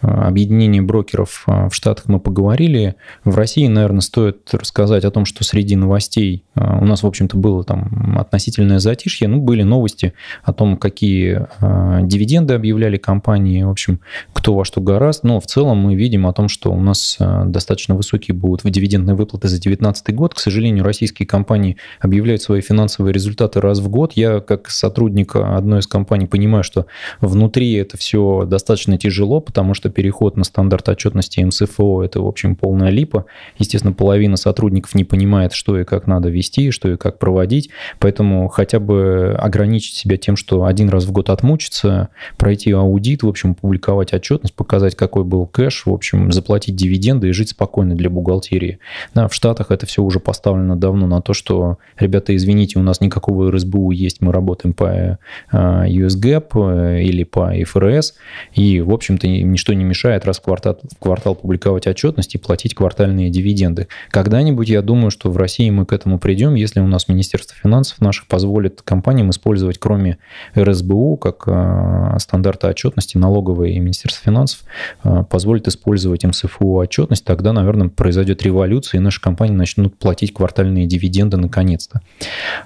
объединение 0.01 0.81
брокеров 0.81 1.43
э, 1.47 1.69
в 1.69 1.75
Штатах 1.75 2.07
мы 2.07 2.19
поговорили. 2.19 2.95
В 3.23 3.35
России, 3.35 3.67
наверное, 3.67 4.01
стоит 4.01 4.49
рассказать 4.53 5.05
о 5.05 5.11
том, 5.11 5.25
что 5.25 5.43
среди 5.43 5.75
новостей 5.75 6.43
э, 6.55 6.79
у 6.79 6.85
нас, 6.85 7.03
в 7.03 7.07
общем-то, 7.07 7.37
было 7.37 7.63
там 7.63 8.17
относительное 8.19 8.79
затишье. 8.79 9.27
Ну, 9.27 9.39
были 9.39 9.63
новости 9.63 10.13
о 10.43 10.53
том, 10.53 10.77
какие 10.77 11.47
дивиденды 11.61 12.53
объявляли 12.53 12.97
компании, 12.97 13.63
в 13.63 13.69
общем, 13.69 13.99
кто 14.33 14.55
во 14.55 14.65
что 14.65 14.81
гораст. 14.81 15.23
Но 15.23 15.39
в 15.39 15.45
целом 15.45 15.77
мы 15.77 15.95
видим 15.95 16.25
о 16.25 16.33
том, 16.33 16.47
что 16.47 16.71
у 16.71 16.79
нас 16.79 17.17
достаточно 17.45 17.95
высокие 17.95 18.35
будут 18.35 18.61
дивидендные 18.63 19.15
выплаты 19.15 19.47
за 19.47 19.55
2019 19.55 20.15
год. 20.15 20.33
К 20.33 20.39
сожалению, 20.39 20.83
российские 20.83 21.27
компании 21.27 21.77
объявляют 21.99 22.41
свои 22.41 22.61
финансовые 22.61 23.13
результаты 23.13 23.61
раз 23.61 23.79
в 23.79 23.89
год. 23.89 24.13
Я, 24.13 24.39
как 24.39 24.69
сотрудник 24.69 25.35
одной 25.35 25.79
из 25.79 25.87
компаний, 25.87 26.25
понимаю, 26.25 26.63
что 26.63 26.87
внутри 27.19 27.73
это 27.73 27.97
все 27.97 28.45
достаточно 28.45 28.97
тяжело, 28.97 29.41
потому 29.41 29.73
что 29.73 29.90
переход 29.91 30.37
на 30.37 30.43
стандарт 30.43 30.87
отчетности 30.89 31.41
МСФО– 31.41 32.03
это, 32.03 32.21
в 32.21 32.27
общем, 32.27 32.55
полная 32.55 32.89
липа. 32.89 33.25
Естественно, 33.57 33.93
половина 33.93 34.37
сотрудников 34.37 34.95
не 34.95 35.03
понимает, 35.03 35.53
что 35.53 35.79
и 35.79 35.83
как 35.83 36.07
надо 36.07 36.29
вести, 36.29 36.71
что 36.71 36.89
и 36.91 36.97
как 36.97 37.19
проводить, 37.19 37.69
поэтому 37.99 38.47
хотя 38.47 38.79
бы 38.79 39.35
ограничить 39.37 39.95
себя 39.95 40.17
тем, 40.17 40.35
что 40.35 40.65
один 40.65 40.89
раз 40.89 41.05
в 41.05 41.11
год 41.11 41.29
отмучиться, 41.29 42.09
пройти 42.37 42.71
аудит, 42.71 43.23
в 43.23 43.27
общем, 43.27 43.53
публиковать 43.53 44.13
отчетность, 44.13 44.55
показать, 44.55 44.95
какой 44.95 45.23
был 45.23 45.45
кэш, 45.45 45.85
в 45.85 45.93
общем, 45.93 46.31
заплатить 46.31 46.75
дивиденды 46.75 47.29
и 47.29 47.33
жить 47.33 47.49
спокойно 47.49 47.95
для 47.95 48.09
бухгалтерии. 48.09 48.79
Да, 49.13 49.27
в 49.27 49.33
Штатах 49.33 49.71
это 49.71 49.85
все 49.85 50.01
уже 50.01 50.19
поставлено 50.19 50.75
давно 50.75 51.07
на 51.07 51.21
то, 51.21 51.33
что, 51.33 51.77
ребята, 51.99 52.35
извините, 52.35 52.79
у 52.79 52.83
нас 52.83 53.01
никакого 53.01 53.51
РСБУ 53.51 53.91
есть, 53.91 54.21
мы 54.21 54.31
работаем 54.31 54.73
по 54.73 55.19
USG, 55.51 56.31
ГЭП 56.31 56.55
э, 56.55 57.01
или 57.03 57.23
по 57.23 57.51
ИФРС, 57.61 58.15
и, 58.53 58.81
в 58.81 58.91
общем-то, 58.91 59.27
ничто 59.27 59.73
не 59.73 59.80
мешает 59.83 60.25
раз 60.25 60.39
в 60.39 60.43
квартал, 60.43 60.79
в 60.83 60.99
квартал 60.99 61.35
публиковать 61.35 61.87
отчетность 61.87 62.35
и 62.35 62.37
платить 62.37 62.75
квартальные 62.75 63.29
дивиденды. 63.29 63.87
Когда-нибудь, 64.09 64.69
я 64.69 64.81
думаю, 64.81 65.11
что 65.11 65.29
в 65.29 65.37
России 65.37 65.69
мы 65.69 65.85
к 65.85 65.93
этому 65.93 66.19
придем, 66.19 66.55
если 66.55 66.79
у 66.79 66.87
нас 66.87 67.07
Министерство 67.07 67.55
финансов 67.61 67.99
наших 68.01 68.27
позволит 68.27 68.81
компаниям 68.81 69.29
использовать, 69.29 69.77
кроме 69.77 70.17
РСБУ, 70.57 71.17
как 71.17 71.43
э, 71.47 72.17
стандарта 72.19 72.69
отчетности, 72.69 73.17
налоговые 73.17 73.75
и 73.75 73.79
Министерство 73.79 74.23
финансов 74.23 74.63
э, 75.03 75.23
позволит 75.29 75.67
использовать 75.67 76.23
МСФУ 76.23 76.75
отчетность, 76.75 77.25
тогда, 77.25 77.53
наверное, 77.53 77.89
произойдет 77.89 78.43
революция, 78.43 78.99
и 78.99 79.01
наши 79.01 79.21
компании 79.21 79.55
начнут 79.55 79.97
платить 79.97 80.33
квартальные 80.33 80.87
дивиденды 80.87 81.37
наконец-то. 81.37 82.01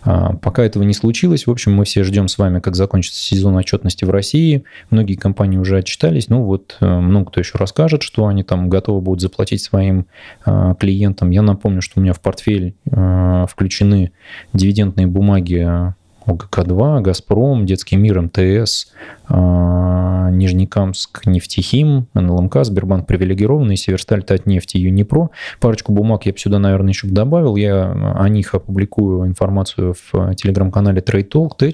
А, 0.03 0.33
пока 0.35 0.63
этого 0.63 0.83
не 0.83 0.93
случилось, 0.93 1.47
в 1.47 1.51
общем, 1.51 1.73
мы 1.73 1.85
все 1.85 2.03
ждем 2.03 2.27
с 2.27 2.37
вами, 2.37 2.59
как 2.59 2.75
закончится 2.75 3.19
сезон 3.19 3.55
отчетности 3.55 4.05
в 4.05 4.09
России. 4.09 4.63
Многие 4.89 5.15
компании 5.15 5.57
уже 5.57 5.77
отчитались. 5.77 6.29
Ну 6.29 6.43
вот 6.43 6.77
э, 6.79 6.99
много 7.05 7.31
кто 7.31 7.39
еще 7.39 7.57
расскажет, 7.57 8.03
что 8.03 8.27
они 8.27 8.43
там 8.43 8.69
готовы 8.69 9.01
будут 9.01 9.21
заплатить 9.21 9.61
своим 9.61 10.07
э, 10.45 10.75
клиентам. 10.79 11.29
Я 11.29 11.41
напомню, 11.41 11.81
что 11.81 11.99
у 11.99 12.03
меня 12.03 12.13
в 12.13 12.19
портфель 12.19 12.75
э, 12.85 13.45
включены 13.49 14.11
дивидендные 14.53 15.07
бумаги 15.07 15.93
ОГК-2, 16.25 17.01
«Газпром», 17.01 17.65
«Детский 17.65 17.95
мир», 17.95 18.21
МТС, 18.21 18.87
а, 19.27 20.29
Нижнекамск, 20.29 21.25
Нефтехим, 21.25 22.07
НЛМК, 22.13 22.63
Сбербанк 22.63 23.07
привилегированный, 23.07 23.77
Северсталь, 23.77 24.23
Татнефть 24.23 24.75
и 24.75 24.79
Юнипро. 24.79 25.29
Парочку 25.59 25.91
бумаг 25.91 26.25
я 26.25 26.33
бы 26.33 26.37
сюда, 26.37 26.59
наверное, 26.59 26.89
еще 26.89 27.07
добавил. 27.07 27.55
Я 27.55 27.91
о 27.91 28.29
них 28.29 28.53
опубликую 28.53 29.27
информацию 29.27 29.95
в 30.11 30.35
телеграм-канале 30.35 31.01
Trade 31.01 31.29
Talk, 31.29 31.51
Tech. 31.59 31.73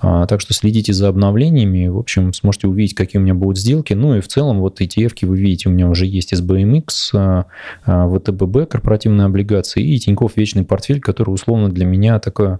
А, 0.00 0.26
так 0.26 0.40
что 0.40 0.54
следите 0.54 0.92
за 0.92 1.08
обновлениями. 1.08 1.88
В 1.88 1.98
общем, 1.98 2.32
сможете 2.32 2.68
увидеть, 2.68 2.94
какие 2.94 3.20
у 3.20 3.22
меня 3.22 3.34
будут 3.34 3.58
сделки. 3.58 3.92
Ну 3.92 4.16
и 4.16 4.20
в 4.20 4.28
целом 4.28 4.60
вот 4.60 4.80
ETF 4.80 5.26
вы 5.26 5.36
видите, 5.36 5.68
у 5.68 5.72
меня 5.72 5.88
уже 5.88 6.06
есть 6.06 6.32
SBMX, 6.32 6.84
а, 7.12 8.08
ВТББ, 8.08 8.68
корпоративные 8.70 9.26
облигации 9.26 9.82
и 9.82 9.98
Тиньков 9.98 10.36
Вечный 10.36 10.64
портфель, 10.64 11.00
который 11.00 11.30
условно 11.30 11.68
для 11.68 11.84
меня 11.84 12.18
такой 12.18 12.58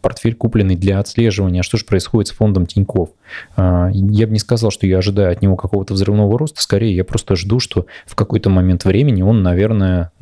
портфель, 0.00 0.34
купленный 0.34 0.76
для 0.76 0.98
отслеживания, 0.98 1.62
что 1.62 1.76
же 1.76 1.84
происходит 1.84 2.28
с 2.28 2.32
фондом 2.32 2.66
Тиньков. 2.66 3.10
я 3.56 4.26
бы 4.26 4.32
не 4.32 4.38
сказал, 4.38 4.70
что 4.70 4.86
я 4.86 4.98
ожидаю 4.98 5.32
от 5.32 5.42
него 5.42 5.56
какого-то 5.56 5.94
взрывного 5.94 6.38
роста, 6.38 6.62
скорее 6.62 6.94
я 6.94 7.04
просто 7.04 7.36
жду, 7.36 7.60
что 7.60 7.86
в 8.06 8.14
какой-то 8.14 8.50
момент 8.50 8.84
времени 8.84 9.22
он, 9.22 9.42
наверное, 9.42 10.12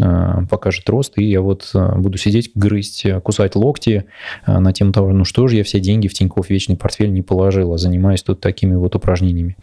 покажет 0.50 0.88
рост, 0.88 1.14
и 1.16 1.24
я 1.24 1.40
вот 1.40 1.70
буду 1.74 2.18
сидеть, 2.18 2.50
грызть, 2.54 3.06
кусать 3.22 3.54
локти 3.56 4.04
на 4.46 4.72
тему 4.72 4.92
того, 4.92 5.12
ну 5.12 5.24
что 5.24 5.46
же 5.48 5.56
я 5.56 5.64
все 5.64 5.80
деньги 5.80 6.08
в 6.08 6.14
Тинькофф 6.14 6.48
вечный 6.48 6.76
портфель 6.76 7.12
не 7.12 7.22
положил, 7.22 7.72
а 7.72 7.78
занимаюсь 7.78 8.22
тут 8.22 8.40
такими 8.40 8.74
вот 8.74 8.94
упражнениями. 8.94 9.56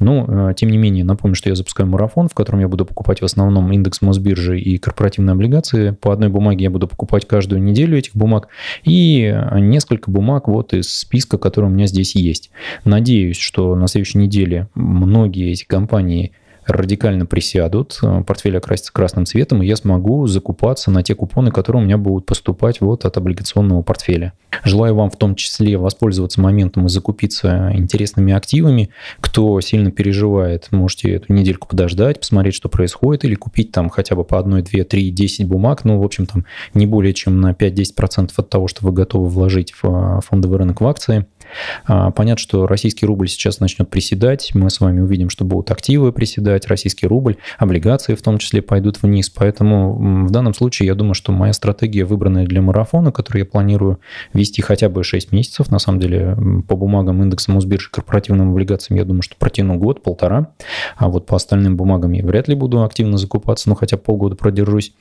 Ну, 0.00 0.52
тем 0.54 0.70
не 0.70 0.78
менее, 0.78 1.04
напомню, 1.04 1.34
что 1.34 1.48
я 1.48 1.54
запускаю 1.54 1.88
марафон, 1.88 2.28
в 2.28 2.34
котором 2.34 2.60
я 2.60 2.68
буду 2.68 2.84
покупать 2.84 3.20
в 3.20 3.24
основном 3.24 3.72
индекс 3.72 4.00
Мосбиржи 4.02 4.58
и 4.58 4.78
корпоративные 4.78 5.32
облигации. 5.32 5.90
По 5.90 6.12
одной 6.12 6.28
бумаге 6.28 6.64
я 6.64 6.70
буду 6.70 6.88
покупать 6.88 7.26
каждую 7.26 7.62
неделю 7.62 7.98
этих 7.98 8.14
бумаг 8.14 8.48
и 8.84 9.36
несколько 9.54 10.10
бумаг 10.10 10.48
вот 10.48 10.74
из 10.74 10.88
списка, 10.88 11.38
который 11.38 11.66
у 11.66 11.70
меня 11.70 11.86
здесь 11.86 12.14
есть. 12.14 12.50
Надеюсь, 12.84 13.38
что 13.38 13.74
на 13.74 13.88
следующей 13.88 14.18
неделе 14.18 14.68
многие 14.74 15.52
эти 15.52 15.64
компании 15.64 16.32
радикально 16.68 17.26
присядут, 17.26 17.98
э, 18.02 18.22
портфель 18.26 18.56
окрасится 18.56 18.92
красным 18.92 19.26
цветом, 19.26 19.62
и 19.62 19.66
я 19.66 19.76
смогу 19.76 20.26
закупаться 20.26 20.90
на 20.90 21.02
те 21.02 21.14
купоны, 21.14 21.50
которые 21.50 21.82
у 21.82 21.84
меня 21.84 21.98
будут 21.98 22.26
поступать 22.26 22.80
вот 22.80 23.04
от 23.04 23.16
облигационного 23.16 23.82
портфеля. 23.82 24.34
Желаю 24.64 24.94
вам 24.94 25.10
в 25.10 25.16
том 25.16 25.34
числе 25.34 25.76
воспользоваться 25.78 26.40
моментом 26.40 26.86
и 26.86 26.88
закупиться 26.88 27.70
интересными 27.74 28.32
активами. 28.32 28.90
Кто 29.20 29.60
сильно 29.60 29.90
переживает, 29.90 30.68
можете 30.70 31.12
эту 31.12 31.32
недельку 31.32 31.68
подождать, 31.68 32.20
посмотреть, 32.20 32.54
что 32.54 32.68
происходит, 32.68 33.24
или 33.24 33.34
купить 33.34 33.72
там 33.72 33.88
хотя 33.88 34.14
бы 34.14 34.24
по 34.24 34.38
одной, 34.38 34.62
две, 34.62 34.84
три, 34.84 35.10
десять 35.10 35.46
бумаг, 35.46 35.84
ну, 35.84 35.98
в 35.98 36.04
общем, 36.04 36.26
там 36.26 36.44
не 36.74 36.86
более 36.86 37.14
чем 37.14 37.40
на 37.40 37.52
5-10% 37.52 38.30
от 38.36 38.50
того, 38.50 38.68
что 38.68 38.84
вы 38.84 38.92
готовы 38.92 39.28
вложить 39.28 39.72
в 39.72 39.84
э, 39.84 40.20
фондовый 40.26 40.58
рынок 40.58 40.80
в 40.80 40.86
акции. 40.86 41.26
А, 41.86 42.10
понятно, 42.10 42.40
что 42.40 42.66
российский 42.66 43.06
рубль 43.06 43.28
сейчас 43.28 43.60
начнет 43.60 43.88
приседать, 43.88 44.50
мы 44.54 44.70
с 44.70 44.80
вами 44.80 45.00
увидим, 45.00 45.30
что 45.30 45.44
будут 45.44 45.70
активы 45.70 46.12
приседать, 46.12 46.66
российский 46.66 47.06
рубль, 47.06 47.36
облигации 47.58 48.14
в 48.14 48.22
том 48.22 48.38
числе 48.38 48.62
пойдут 48.62 49.02
вниз, 49.02 49.30
поэтому 49.30 50.26
в 50.26 50.30
данном 50.30 50.54
случае 50.54 50.88
я 50.88 50.94
думаю, 50.94 51.14
что 51.14 51.32
моя 51.32 51.52
стратегия, 51.52 52.04
выбранная 52.04 52.46
для 52.46 52.62
марафона, 52.62 53.12
которую 53.12 53.42
я 53.42 53.46
планирую 53.46 54.00
вести 54.32 54.62
хотя 54.62 54.88
бы 54.88 55.02
6 55.04 55.32
месяцев, 55.32 55.70
на 55.70 55.78
самом 55.78 56.00
деле 56.00 56.36
по 56.66 56.76
бумагам 56.76 57.22
индекса 57.22 57.50
Мосбиржи 57.52 57.90
корпоративным 57.90 58.50
облигациям, 58.50 58.98
я 58.98 59.04
думаю, 59.04 59.22
что 59.22 59.36
протяну 59.36 59.76
год, 59.76 60.02
полтора, 60.02 60.52
а 60.96 61.08
вот 61.08 61.26
по 61.26 61.36
остальным 61.36 61.76
бумагам 61.76 62.12
я 62.12 62.24
вряд 62.24 62.48
ли 62.48 62.54
буду 62.54 62.82
активно 62.82 63.18
закупаться, 63.18 63.68
ну 63.68 63.74
хотя 63.74 63.96
полгода 63.96 64.36
продержусь. 64.36 64.92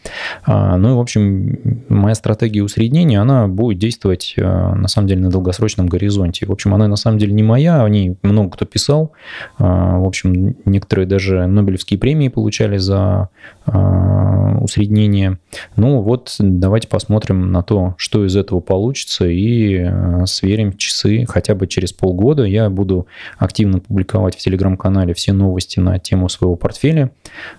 А, 0.43 0.77
ну 0.77 0.91
и, 0.91 0.93
в 0.93 0.99
общем, 0.99 1.83
моя 1.89 2.15
стратегия 2.15 2.63
усреднения, 2.63 3.21
она 3.21 3.47
будет 3.47 3.79
действовать 3.79 4.35
а, 4.37 4.75
на 4.75 4.87
самом 4.87 5.07
деле 5.07 5.21
на 5.21 5.29
долгосрочном 5.29 5.87
горизонте 5.87 6.36
в 6.45 6.51
общем, 6.51 6.73
она 6.73 6.87
на 6.87 6.95
самом 6.95 7.17
деле 7.17 7.33
не 7.33 7.43
моя, 7.43 7.83
о 7.83 7.89
ней 7.89 8.17
много 8.23 8.51
кто 8.51 8.65
писал. 8.65 9.13
А, 9.57 9.97
в 9.97 10.05
общем, 10.05 10.55
некоторые 10.65 11.05
даже 11.05 11.45
Нобелевские 11.47 11.99
премии 11.99 12.27
получали 12.27 12.77
за 12.77 13.29
а, 13.65 14.57
усреднение. 14.61 15.39
Ну 15.75 16.01
вот, 16.01 16.35
давайте 16.39 16.87
посмотрим 16.87 17.51
на 17.51 17.63
то, 17.63 17.95
что 17.97 18.25
из 18.25 18.35
этого 18.35 18.59
получится, 18.59 19.25
и 19.25 19.77
а, 19.77 20.25
сверим 20.25 20.75
часы 20.77 21.25
хотя 21.27 21.55
бы 21.55 21.67
через 21.67 21.93
полгода. 21.93 22.43
Я 22.43 22.69
буду 22.69 23.07
активно 23.37 23.79
публиковать 23.79 24.35
в 24.35 24.39
Телеграм-канале 24.39 25.13
все 25.13 25.33
новости 25.33 25.79
на 25.79 25.99
тему 25.99 26.29
своего 26.29 26.55
портфеля. 26.55 27.11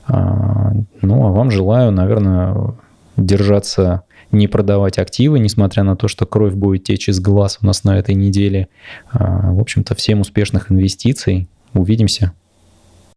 Ну, 0.09 1.27
а 1.27 1.33
вам 1.33 1.51
желаю, 1.51 1.93
наверное, 1.93 2.75
держаться 3.17 4.03
не 4.31 4.49
продавать 4.49 4.99
активы, 4.99 5.39
несмотря 5.39 5.83
на 5.83 5.97
то, 5.97 6.09
что 6.09 6.27
кровь 6.27 6.55
будет 6.55 6.85
течь 6.85 7.09
из 7.09 7.21
глаз 7.21 7.59
у 7.63 7.67
нас 7.67 7.85
на 7.85 7.99
этой 7.99 8.15
неделе. 8.15 8.69
А, 9.11 9.53
в 9.53 9.61
общем-то, 9.61 9.95
всем 9.95 10.21
успешных 10.21 10.71
инвестиций. 10.71 11.49
Увидимся. 11.75 12.33